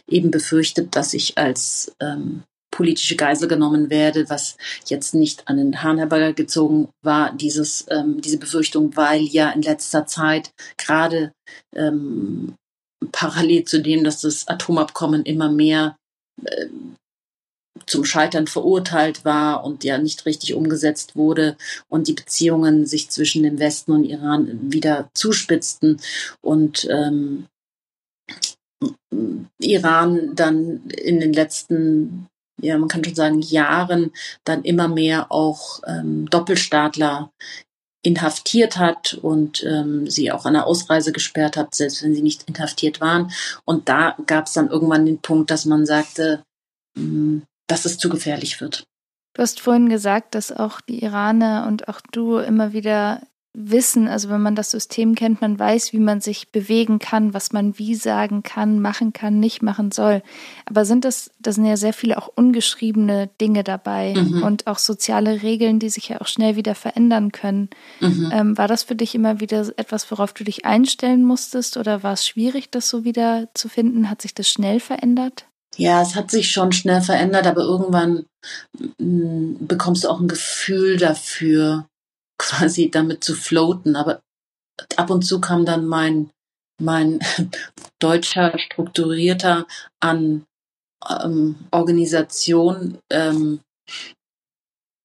eben 0.09 0.31
befürchtet, 0.31 0.95
dass 0.95 1.13
ich 1.13 1.37
als 1.37 1.95
ähm, 1.99 2.43
politische 2.71 3.15
Geisel 3.15 3.47
genommen 3.47 3.89
werde, 3.89 4.29
was 4.29 4.57
jetzt 4.87 5.13
nicht 5.13 5.47
an 5.47 5.57
den 5.57 5.83
Hahn 5.83 5.99
herbeigezogen 5.99 6.89
war, 7.03 7.31
dieses, 7.33 7.85
ähm, 7.89 8.19
diese 8.19 8.39
Befürchtung, 8.39 8.95
weil 8.97 9.21
ja 9.21 9.51
in 9.51 9.61
letzter 9.61 10.07
Zeit 10.07 10.51
gerade 10.77 11.31
ähm, 11.75 12.55
parallel 13.11 13.65
zu 13.65 13.81
dem, 13.81 14.03
dass 14.03 14.21
das 14.21 14.47
Atomabkommen 14.47 15.23
immer 15.23 15.51
mehr 15.51 15.97
äh, 16.43 16.67
zum 17.85 18.05
Scheitern 18.05 18.47
verurteilt 18.47 19.25
war 19.25 19.63
und 19.63 19.83
ja 19.83 19.97
nicht 19.97 20.25
richtig 20.25 20.53
umgesetzt 20.53 21.15
wurde 21.15 21.57
und 21.89 22.07
die 22.07 22.13
Beziehungen 22.13 22.85
sich 22.85 23.09
zwischen 23.09 23.43
dem 23.43 23.59
Westen 23.59 23.91
und 23.91 24.03
Iran 24.03 24.71
wieder 24.71 25.09
zuspitzten 25.13 25.99
und 26.41 26.87
ähm, 26.89 27.47
Iran 29.59 30.35
dann 30.35 30.87
in 30.89 31.19
den 31.19 31.33
letzten, 31.33 32.27
ja, 32.61 32.77
man 32.77 32.89
kann 32.89 33.03
schon 33.03 33.15
sagen, 33.15 33.41
Jahren 33.41 34.11
dann 34.43 34.63
immer 34.63 34.87
mehr 34.87 35.31
auch 35.31 35.81
ähm, 35.87 36.29
Doppelstaatler 36.29 37.31
inhaftiert 38.03 38.77
hat 38.77 39.15
und 39.15 39.63
ähm, 39.63 40.09
sie 40.09 40.31
auch 40.31 40.45
an 40.45 40.53
der 40.53 40.67
Ausreise 40.67 41.11
gesperrt 41.11 41.57
hat, 41.57 41.73
selbst 41.73 42.03
wenn 42.03 42.13
sie 42.13 42.21
nicht 42.21 42.47
inhaftiert 42.47 43.01
waren. 43.01 43.31
Und 43.65 43.89
da 43.89 44.15
gab 44.27 44.47
es 44.47 44.53
dann 44.53 44.69
irgendwann 44.69 45.05
den 45.05 45.19
Punkt, 45.19 45.49
dass 45.49 45.65
man 45.65 45.85
sagte, 45.85 46.43
mh, 46.95 47.03
hm, 47.03 47.43
dass 47.67 47.85
es 47.85 47.97
zu 47.97 48.09
gefährlich 48.09 48.59
wird. 48.59 48.83
Du 49.33 49.41
hast 49.41 49.61
vorhin 49.61 49.89
gesagt, 49.89 50.35
dass 50.35 50.51
auch 50.51 50.81
die 50.81 51.01
Iraner 51.03 51.65
und 51.67 51.87
auch 51.87 52.01
du 52.11 52.37
immer 52.37 52.73
wieder 52.73 53.21
wissen, 53.53 54.07
also 54.07 54.29
wenn 54.29 54.41
man 54.41 54.55
das 54.55 54.71
System 54.71 55.13
kennt, 55.13 55.41
man 55.41 55.59
weiß, 55.59 55.93
wie 55.93 55.99
man 55.99 56.21
sich 56.21 56.49
bewegen 56.49 56.97
kann, 56.97 57.33
was 57.35 57.51
man 57.51 57.77
wie 57.77 57.93
sagen 57.93 58.41
kann, 58.41 58.79
machen 58.79 59.13
kann, 59.13 59.39
nicht 59.39 59.61
machen 59.61 59.91
soll. 59.91 60.23
Aber 60.65 60.85
sind 60.85 61.05
das, 61.05 61.29
da 61.39 61.51
sind 61.51 61.65
ja 61.65 61.77
sehr 61.77 61.93
viele 61.93 62.17
auch 62.17 62.29
ungeschriebene 62.35 63.29
Dinge 63.39 63.63
dabei 63.63 64.15
mhm. 64.15 64.41
und 64.41 64.65
auch 64.65 64.79
soziale 64.79 65.43
Regeln, 65.43 65.77
die 65.77 65.89
sich 65.89 66.09
ja 66.09 66.19
auch 66.19 66.27
schnell 66.27 66.55
wieder 66.55 66.73
verändern 66.73 67.31
können. 67.31 67.69
Mhm. 67.99 68.31
Ähm, 68.33 68.57
war 68.57 68.67
das 68.67 68.83
für 68.83 68.95
dich 68.95 69.13
immer 69.13 69.39
wieder 69.39 69.67
etwas, 69.77 70.09
worauf 70.09 70.33
du 70.33 70.43
dich 70.43 70.65
einstellen 70.65 71.23
musstest 71.23 71.77
oder 71.77 72.01
war 72.01 72.13
es 72.13 72.25
schwierig, 72.25 72.71
das 72.71 72.89
so 72.89 73.03
wieder 73.03 73.49
zu 73.53 73.69
finden? 73.69 74.09
Hat 74.09 74.23
sich 74.23 74.33
das 74.33 74.49
schnell 74.49 74.79
verändert? 74.79 75.45
Ja, 75.77 76.01
es 76.01 76.15
hat 76.15 76.31
sich 76.31 76.51
schon 76.51 76.71
schnell 76.71 77.01
verändert, 77.01 77.47
aber 77.47 77.61
irgendwann 77.61 78.25
mh, 78.99 79.57
bekommst 79.59 80.03
du 80.03 80.09
auch 80.09 80.19
ein 80.19 80.27
Gefühl 80.27 80.97
dafür, 80.97 81.85
quasi 82.37 82.89
damit 82.89 83.23
zu 83.23 83.35
floaten. 83.35 83.95
Aber 83.95 84.21
ab 84.95 85.09
und 85.09 85.23
zu 85.23 85.39
kam 85.39 85.65
dann 85.65 85.85
mein, 85.85 86.31
mein 86.81 87.19
deutscher, 87.99 88.57
strukturierter 88.57 89.67
an 89.99 90.45
ähm, 91.09 91.55
Organisation 91.71 92.99
ähm, 93.09 93.61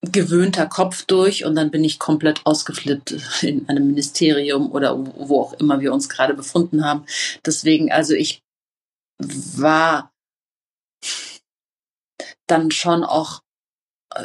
gewöhnter 0.03 0.67
Kopf 0.67 1.05
durch 1.07 1.45
und 1.45 1.57
dann 1.57 1.71
bin 1.71 1.83
ich 1.83 1.99
komplett 1.99 2.47
ausgeflippt 2.47 3.17
in 3.43 3.69
einem 3.69 3.89
Ministerium 3.89 4.71
oder 4.71 4.97
wo 4.97 5.43
auch 5.43 5.53
immer 5.55 5.81
wir 5.81 5.93
uns 5.93 6.09
gerade 6.09 6.35
befunden 6.35 6.85
haben. 6.85 7.05
Deswegen, 7.45 7.91
also 7.91 8.15
ich 8.15 8.43
war 9.19 10.13
dann 12.47 12.71
schon 12.71 13.05
auch 13.05 13.43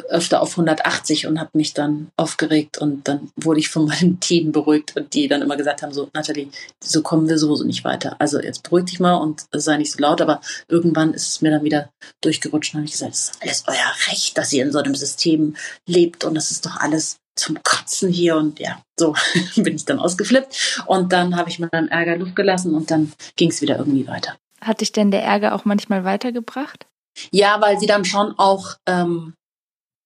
öfter 0.08 0.40
auf 0.40 0.52
180 0.52 1.26
und 1.26 1.38
habe 1.38 1.50
mich 1.54 1.74
dann 1.74 2.10
aufgeregt 2.16 2.78
und 2.78 3.06
dann 3.06 3.30
wurde 3.36 3.60
ich 3.60 3.68
von 3.68 3.84
meinem 3.88 4.20
Team 4.20 4.52
beruhigt 4.52 4.96
und 4.96 5.12
die 5.14 5.28
dann 5.28 5.42
immer 5.42 5.56
gesagt 5.56 5.82
haben, 5.82 5.92
so 5.92 6.08
Nathalie, 6.12 6.48
so 6.82 7.02
kommen 7.02 7.28
wir 7.28 7.38
sowieso 7.38 7.64
nicht 7.64 7.84
weiter. 7.84 8.16
Also 8.18 8.40
jetzt 8.40 8.62
beruhig 8.62 8.86
dich 8.86 9.00
mal 9.00 9.14
und 9.14 9.44
sei 9.52 9.76
nicht 9.76 9.92
so 9.92 10.00
laut, 10.00 10.20
aber 10.20 10.40
irgendwann 10.68 11.14
ist 11.14 11.28
es 11.28 11.42
mir 11.42 11.50
dann 11.50 11.64
wieder 11.64 11.90
durchgerutscht 12.22 12.74
und 12.74 12.78
habe 12.78 12.86
ich 12.86 12.92
gesagt, 12.92 13.14
es 13.14 13.30
ist 13.30 13.42
alles 13.42 13.64
euer 13.66 14.10
Recht, 14.10 14.38
dass 14.38 14.52
ihr 14.52 14.64
in 14.64 14.72
so 14.72 14.78
einem 14.78 14.94
System 14.94 15.56
lebt 15.86 16.24
und 16.24 16.34
das 16.34 16.50
ist 16.50 16.64
doch 16.66 16.76
alles 16.76 17.16
zum 17.36 17.62
Kotzen 17.62 18.10
hier 18.10 18.36
und 18.36 18.60
ja, 18.60 18.80
so 18.98 19.14
bin 19.56 19.76
ich 19.76 19.84
dann 19.84 19.98
ausgeflippt 19.98 20.84
und 20.86 21.12
dann 21.12 21.36
habe 21.36 21.50
ich 21.50 21.58
meinem 21.58 21.88
Ärger 21.88 22.16
Luft 22.16 22.36
gelassen 22.36 22.74
und 22.74 22.90
dann 22.90 23.12
ging 23.36 23.50
es 23.50 23.60
wieder 23.60 23.78
irgendwie 23.78 24.06
weiter. 24.06 24.36
Hat 24.60 24.80
dich 24.80 24.92
denn 24.92 25.10
der 25.10 25.22
Ärger 25.22 25.54
auch 25.54 25.64
manchmal 25.64 26.04
weitergebracht? 26.04 26.86
Ja, 27.30 27.60
weil 27.60 27.78
sie 27.78 27.86
dann 27.86 28.04
schon 28.04 28.38
auch 28.38 28.76
ähm, 28.86 29.34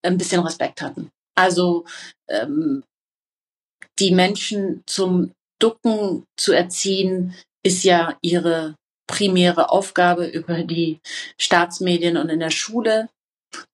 ein 0.03 0.19
bisschen 0.19 0.41
Respekt 0.41 0.83
hatten. 0.83 1.11
Also 1.37 1.85
ähm, 2.29 2.83
die 3.99 4.13
Menschen 4.13 4.83
zum 4.87 5.33
Ducken 5.61 6.25
zu 6.37 6.53
erziehen, 6.53 7.35
ist 7.65 7.85
ja 7.85 8.17
ihre 8.23 8.77
primäre 9.09 9.71
Aufgabe 9.71 10.27
über 10.27 10.63
die 10.63 11.01
Staatsmedien 11.41 12.17
und 12.17 12.29
in 12.29 12.41
der 12.41 12.51
Schule. 12.51 13.09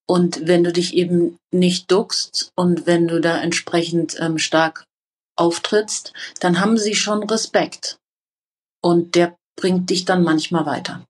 Und 0.07 0.47
wenn 0.47 0.65
du 0.65 0.73
dich 0.73 0.95
eben 0.95 1.39
nicht 1.53 1.91
duckst 1.91 2.51
und 2.57 2.87
wenn 2.87 3.09
du 3.09 3.21
da 3.21 3.41
entsprechend 3.41 4.17
ähm, 4.21 4.39
stark 4.39 4.85
auftrittst, 5.37 6.13
dann 6.41 6.61
haben 6.61 6.79
sie 6.79 6.95
schon 6.95 7.23
Respekt. 7.25 7.99
Und 8.83 9.15
der 9.15 9.37
bringt 9.57 9.91
dich 9.91 10.05
dann 10.05 10.23
manchmal 10.23 10.67
weiter. 10.67 11.05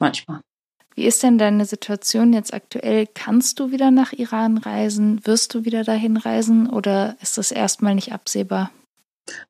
Manchmal. 0.00 0.40
Wie 0.98 1.06
ist 1.06 1.22
denn 1.22 1.38
deine 1.38 1.64
Situation 1.64 2.32
jetzt 2.32 2.52
aktuell? 2.52 3.06
Kannst 3.06 3.60
du 3.60 3.70
wieder 3.70 3.92
nach 3.92 4.12
Iran 4.12 4.58
reisen? 4.58 5.24
Wirst 5.24 5.54
du 5.54 5.64
wieder 5.64 5.84
dahin 5.84 6.16
reisen 6.16 6.68
oder 6.68 7.16
ist 7.22 7.38
das 7.38 7.52
erstmal 7.52 7.94
nicht 7.94 8.10
absehbar? 8.10 8.72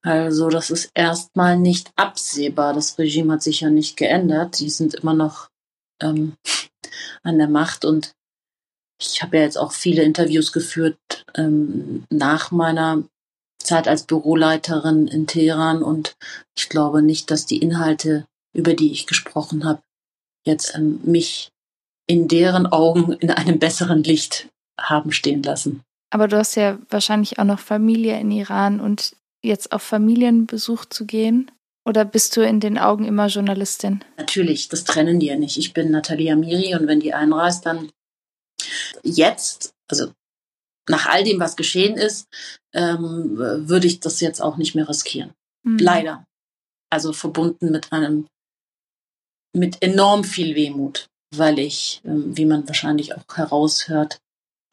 Also, 0.03 0.51
das 0.51 0.69
ist 0.69 0.91
erstmal 0.93 1.59
nicht 1.59 1.91
absehbar. 1.97 2.75
Das 2.75 2.99
Regime 2.99 3.33
hat 3.33 3.43
sich 3.43 3.63
ja 3.63 3.71
nicht 3.71 3.97
geändert. 3.97 4.61
Die 4.61 4.69
sind 4.69 4.93
immer 4.97 5.15
noch 5.15 5.49
ähm, 6.03 6.35
an 7.23 7.39
der 7.39 7.49
Macht 7.49 7.87
und 7.87 8.13
ich 9.01 9.23
habe 9.23 9.39
ja 9.39 9.45
jetzt 9.45 9.57
auch 9.57 9.73
viele 9.73 10.03
Interviews 10.03 10.53
geführt 10.53 10.99
ähm, 11.35 12.05
nach 12.11 12.51
meiner 12.51 13.05
Zeit 13.59 13.89
als 13.89 14.03
Büroleiterin 14.03 15.07
in 15.09 15.27
Teheran 15.27 15.83
und 15.83 16.15
ich 16.59 16.69
glaube 16.69 17.01
nicht, 17.01 17.31
dass 17.31 17.47
die 17.47 17.63
Inhalte, 17.63 18.27
über 18.53 18.75
die 18.75 18.93
ich 18.93 19.07
gesprochen 19.07 19.65
habe, 19.65 19.81
jetzt 20.49 20.75
ähm, 20.75 21.01
mich 21.05 21.51
in 22.07 22.27
deren 22.27 22.67
Augen 22.67 23.13
in 23.13 23.31
einem 23.31 23.59
besseren 23.59 24.03
Licht 24.03 24.49
haben 24.81 25.13
stehen 25.13 25.43
lassen. 25.43 25.83
Aber 26.11 26.27
du 26.27 26.39
hast 26.39 26.57
ja 26.57 26.79
wahrscheinlich 26.89 27.39
auch 27.39 27.45
noch 27.45 27.59
Familie 27.59 28.19
in 28.19 28.31
Iran 28.31 28.81
und 28.81 29.15
jetzt 29.43 29.73
auf 29.73 29.83
Familienbesuch 29.83 30.87
zu 30.87 31.07
gehen? 31.07 31.51
Oder 31.85 32.05
bist 32.05 32.37
du 32.37 32.43
in 32.43 32.61
den 32.61 32.77
Augen 32.77 33.05
immer 33.05 33.29
Journalistin? 33.29 34.05
Natürlich, 34.17 34.69
das 34.69 34.85
trennen 34.85 35.21
die 35.21 35.27
ja 35.27 35.37
nicht. 35.37 35.57
Ich 35.57 35.73
bin 35.73 35.91
Natalia 35.91 36.37
Miri 36.37 36.75
und 36.75 36.87
wenn 36.87 37.01
die 37.01 37.15
einreist, 37.15 37.65
dann 37.65 37.91
jetzt, 39.03 39.73
also 39.91 40.13
nach 40.89 41.07
all 41.07 41.25
dem, 41.25 41.41
was 41.41 41.57
geschehen 41.57 41.97
ist, 41.97 42.27
ähm, 42.75 43.39
würde 43.39 43.87
ich 43.87 44.01
das 44.01 44.21
jetzt 44.21 44.41
auch 44.41 44.57
nicht 44.57 44.75
mehr 44.75 44.89
riskieren. 44.89 45.33
Mhm. 45.63 45.79
Leider. 45.79 46.25
Also 46.91 47.13
verbunden 47.13 47.71
mit 47.71 47.93
einem 47.93 48.27
mit 49.59 49.83
enorm 49.83 50.25
viel 50.25 50.55
Wehmut, 50.55 51.07
weil 51.35 51.59
ich, 51.59 52.01
ähm, 52.05 52.37
wie 52.37 52.47
man 52.47 52.67
wahrscheinlich 52.67 53.15
auch 53.15 53.23
heraushört, 53.35 54.19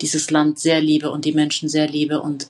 dieses 0.02 0.32
Land 0.32 0.60
sehr 0.60 0.82
liebe 0.82 1.12
und 1.12 1.26
die 1.26 1.34
Menschen 1.34 1.70
sehr 1.70 1.88
liebe 1.88 2.22
und 2.22 2.48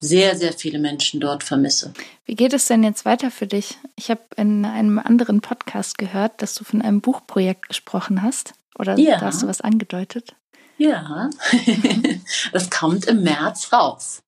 sehr, 0.00 0.36
sehr 0.36 0.52
viele 0.52 0.78
Menschen 0.78 1.20
dort 1.20 1.42
vermisse. 1.42 1.92
Wie 2.24 2.34
geht 2.34 2.52
es 2.52 2.66
denn 2.66 2.82
jetzt 2.82 3.04
weiter 3.04 3.30
für 3.30 3.46
dich? 3.46 3.78
Ich 3.96 4.10
habe 4.10 4.22
in 4.36 4.64
einem 4.64 4.98
anderen 4.98 5.40
Podcast 5.40 5.98
gehört, 5.98 6.42
dass 6.42 6.54
du 6.54 6.64
von 6.64 6.82
einem 6.82 7.00
Buchprojekt 7.00 7.68
gesprochen 7.68 8.22
hast. 8.22 8.54
Oder 8.78 8.98
ja. 8.98 9.18
da 9.18 9.26
hast 9.26 9.42
du 9.42 9.46
was 9.46 9.62
angedeutet? 9.62 10.36
Ja, 10.76 11.30
das 12.52 12.68
kommt 12.68 13.06
im 13.06 13.22
März 13.22 13.72
raus. 13.72 14.22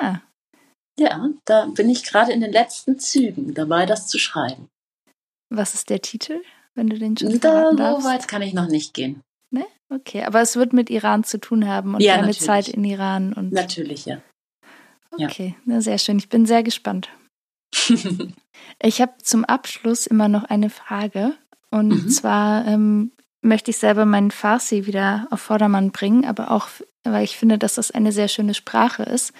Ah. 0.00 0.20
Ja, 0.98 1.28
da 1.44 1.66
bin 1.66 1.90
ich 1.90 2.04
gerade 2.04 2.32
in 2.32 2.40
den 2.40 2.52
letzten 2.52 2.98
Zügen 2.98 3.52
dabei, 3.52 3.84
das 3.84 4.08
zu 4.08 4.18
schreiben. 4.18 4.68
Was 5.50 5.74
ist 5.74 5.90
der 5.90 6.00
Titel? 6.00 6.40
Wenn 6.80 6.88
du 6.88 6.98
den 6.98 7.14
schon 7.14 7.38
da, 7.40 7.70
So 7.72 8.04
weit 8.04 8.26
kann 8.26 8.40
ich 8.40 8.54
noch 8.54 8.68
nicht 8.68 8.94
gehen. 8.94 9.20
Ne? 9.50 9.66
Okay, 9.90 10.24
aber 10.24 10.40
es 10.40 10.56
wird 10.56 10.72
mit 10.72 10.88
Iran 10.88 11.24
zu 11.24 11.38
tun 11.38 11.68
haben 11.68 11.94
und 11.94 12.00
ja, 12.00 12.14
deine 12.14 12.28
natürlich. 12.28 12.40
Zeit 12.46 12.68
in 12.68 12.84
Iran. 12.84 13.34
Und 13.34 13.52
natürlich, 13.52 14.06
ja. 14.06 14.22
Okay, 15.10 15.48
ja. 15.48 15.62
Na, 15.66 15.80
sehr 15.82 15.98
schön. 15.98 16.16
Ich 16.16 16.30
bin 16.30 16.46
sehr 16.46 16.62
gespannt. 16.62 17.10
ich 18.82 19.02
habe 19.02 19.12
zum 19.22 19.44
Abschluss 19.44 20.06
immer 20.06 20.28
noch 20.28 20.44
eine 20.44 20.70
Frage. 20.70 21.34
Und 21.70 21.88
mhm. 21.88 22.08
zwar 22.08 22.66
ähm, 22.66 23.12
möchte 23.42 23.72
ich 23.72 23.76
selber 23.76 24.06
meinen 24.06 24.30
Farsi 24.30 24.86
wieder 24.86 25.28
auf 25.30 25.40
Vordermann 25.40 25.90
bringen, 25.90 26.24
aber 26.24 26.50
auch, 26.50 26.68
weil 27.04 27.24
ich 27.24 27.36
finde, 27.36 27.58
dass 27.58 27.74
das 27.74 27.90
eine 27.90 28.12
sehr 28.12 28.28
schöne 28.28 28.54
Sprache 28.54 29.02
ist. 29.02 29.34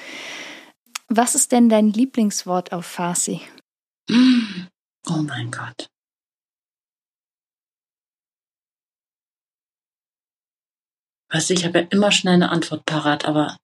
Was 1.08 1.34
ist 1.34 1.52
denn 1.52 1.70
dein 1.70 1.88
Lieblingswort 1.88 2.72
auf 2.72 2.84
Farsi? 2.84 3.40
Oh 4.10 5.22
mein 5.22 5.50
Gott. 5.50 5.88
Weißt 11.30 11.50
du, 11.50 11.54
ich 11.54 11.64
habe 11.64 11.80
ja 11.80 11.86
immer 11.90 12.10
schnell 12.12 12.34
eine 12.34 12.50
Antwort 12.50 12.84
parat, 12.84 13.24
aber 13.24 13.56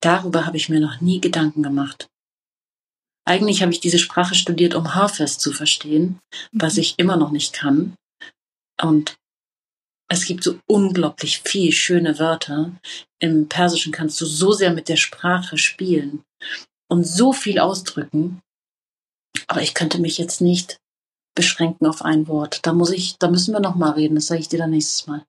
darüber 0.00 0.46
habe 0.46 0.56
ich 0.56 0.68
mir 0.68 0.80
noch 0.80 1.00
nie 1.00 1.20
Gedanken 1.20 1.62
gemacht. 1.62 2.08
Eigentlich 3.26 3.60
habe 3.60 3.72
ich 3.72 3.80
diese 3.80 3.98
Sprache 3.98 4.34
studiert, 4.34 4.74
um 4.74 4.94
Haarfest 4.94 5.40
zu 5.40 5.52
verstehen, 5.52 6.18
was 6.52 6.74
mhm. 6.74 6.80
ich 6.80 6.94
immer 6.98 7.16
noch 7.16 7.30
nicht 7.30 7.52
kann. 7.52 7.94
Und 8.80 9.16
es 10.10 10.24
gibt 10.24 10.42
so 10.42 10.58
unglaublich 10.66 11.40
viel 11.40 11.72
schöne 11.72 12.18
Wörter. 12.18 12.72
Im 13.20 13.48
Persischen 13.48 13.92
kannst 13.92 14.18
du 14.20 14.24
so 14.24 14.52
sehr 14.52 14.72
mit 14.72 14.88
der 14.88 14.96
Sprache 14.96 15.58
spielen 15.58 16.22
und 16.90 17.04
so 17.04 17.34
viel 17.34 17.58
ausdrücken. 17.58 18.40
Aber 19.46 19.60
ich 19.60 19.74
könnte 19.74 20.00
mich 20.00 20.16
jetzt 20.16 20.40
nicht 20.40 20.78
beschränken 21.36 21.86
auf 21.86 22.02
ein 22.02 22.26
Wort. 22.28 22.64
Da 22.64 22.72
muss 22.72 22.90
ich, 22.90 23.18
da 23.18 23.28
müssen 23.28 23.52
wir 23.52 23.60
noch 23.60 23.74
mal 23.74 23.90
reden. 23.90 24.14
Das 24.14 24.26
sage 24.26 24.40
ich 24.40 24.48
dir 24.48 24.58
dann 24.58 24.70
nächstes 24.70 25.06
Mal. 25.06 25.24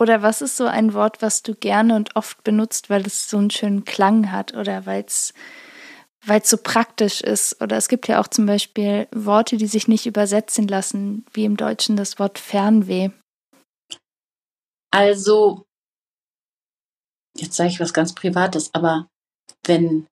Oder 0.00 0.22
was 0.22 0.40
ist 0.40 0.56
so 0.56 0.64
ein 0.64 0.94
Wort, 0.94 1.20
was 1.20 1.42
du 1.42 1.54
gerne 1.54 1.94
und 1.94 2.16
oft 2.16 2.42
benutzt, 2.42 2.88
weil 2.88 3.06
es 3.06 3.28
so 3.28 3.36
einen 3.36 3.50
schönen 3.50 3.84
Klang 3.84 4.32
hat 4.32 4.54
oder 4.54 4.86
weil 4.86 5.04
es 5.04 5.34
weil 6.24 6.40
es 6.40 6.50
so 6.50 6.56
praktisch 6.56 7.20
ist. 7.20 7.60
Oder 7.60 7.76
es 7.76 7.88
gibt 7.88 8.08
ja 8.08 8.20
auch 8.20 8.28
zum 8.28 8.46
Beispiel 8.46 9.08
Worte, 9.14 9.56
die 9.56 9.66
sich 9.66 9.88
nicht 9.88 10.06
übersetzen 10.06 10.68
lassen, 10.68 11.26
wie 11.32 11.44
im 11.44 11.56
Deutschen 11.56 11.96
das 11.96 12.18
Wort 12.18 12.38
Fernweh. 12.38 13.10
Also, 14.90 15.64
jetzt 17.36 17.54
sage 17.54 17.70
ich 17.70 17.80
was 17.80 17.94
ganz 17.94 18.14
Privates, 18.14 18.70
aber 18.74 19.06
wenn 19.64 20.06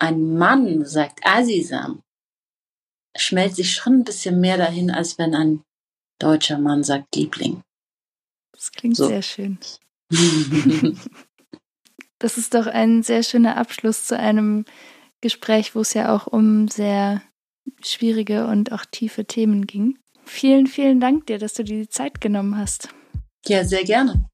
ein 0.00 0.38
Mann 0.38 0.84
sagt 0.84 1.20
Asisam, 1.24 2.02
schmelzt 3.16 3.56
sich 3.56 3.74
schon 3.74 3.94
ein 3.94 4.04
bisschen 4.04 4.40
mehr 4.40 4.56
dahin, 4.56 4.90
als 4.90 5.18
wenn 5.18 5.34
ein 5.34 5.62
deutscher 6.20 6.58
Mann 6.58 6.84
sagt 6.84 7.16
Liebling. 7.16 7.62
Das 8.52 8.70
klingt 8.72 8.96
so. 8.96 9.08
sehr 9.08 9.22
schön. 9.22 9.58
das 12.18 12.36
ist 12.36 12.54
doch 12.54 12.66
ein 12.66 13.02
sehr 13.02 13.22
schöner 13.22 13.56
Abschluss 13.56 14.06
zu 14.06 14.18
einem 14.18 14.64
Gespräch, 15.20 15.74
wo 15.74 15.80
es 15.80 15.94
ja 15.94 16.14
auch 16.14 16.26
um 16.26 16.68
sehr 16.68 17.22
schwierige 17.82 18.46
und 18.46 18.72
auch 18.72 18.84
tiefe 18.84 19.24
Themen 19.24 19.66
ging. 19.66 19.98
Vielen, 20.24 20.66
vielen 20.66 21.00
Dank 21.00 21.26
dir, 21.26 21.38
dass 21.38 21.54
du 21.54 21.64
dir 21.64 21.80
die 21.80 21.88
Zeit 21.88 22.20
genommen 22.20 22.56
hast. 22.56 22.88
Ja, 23.46 23.64
sehr 23.64 23.84
gerne. 23.84 24.29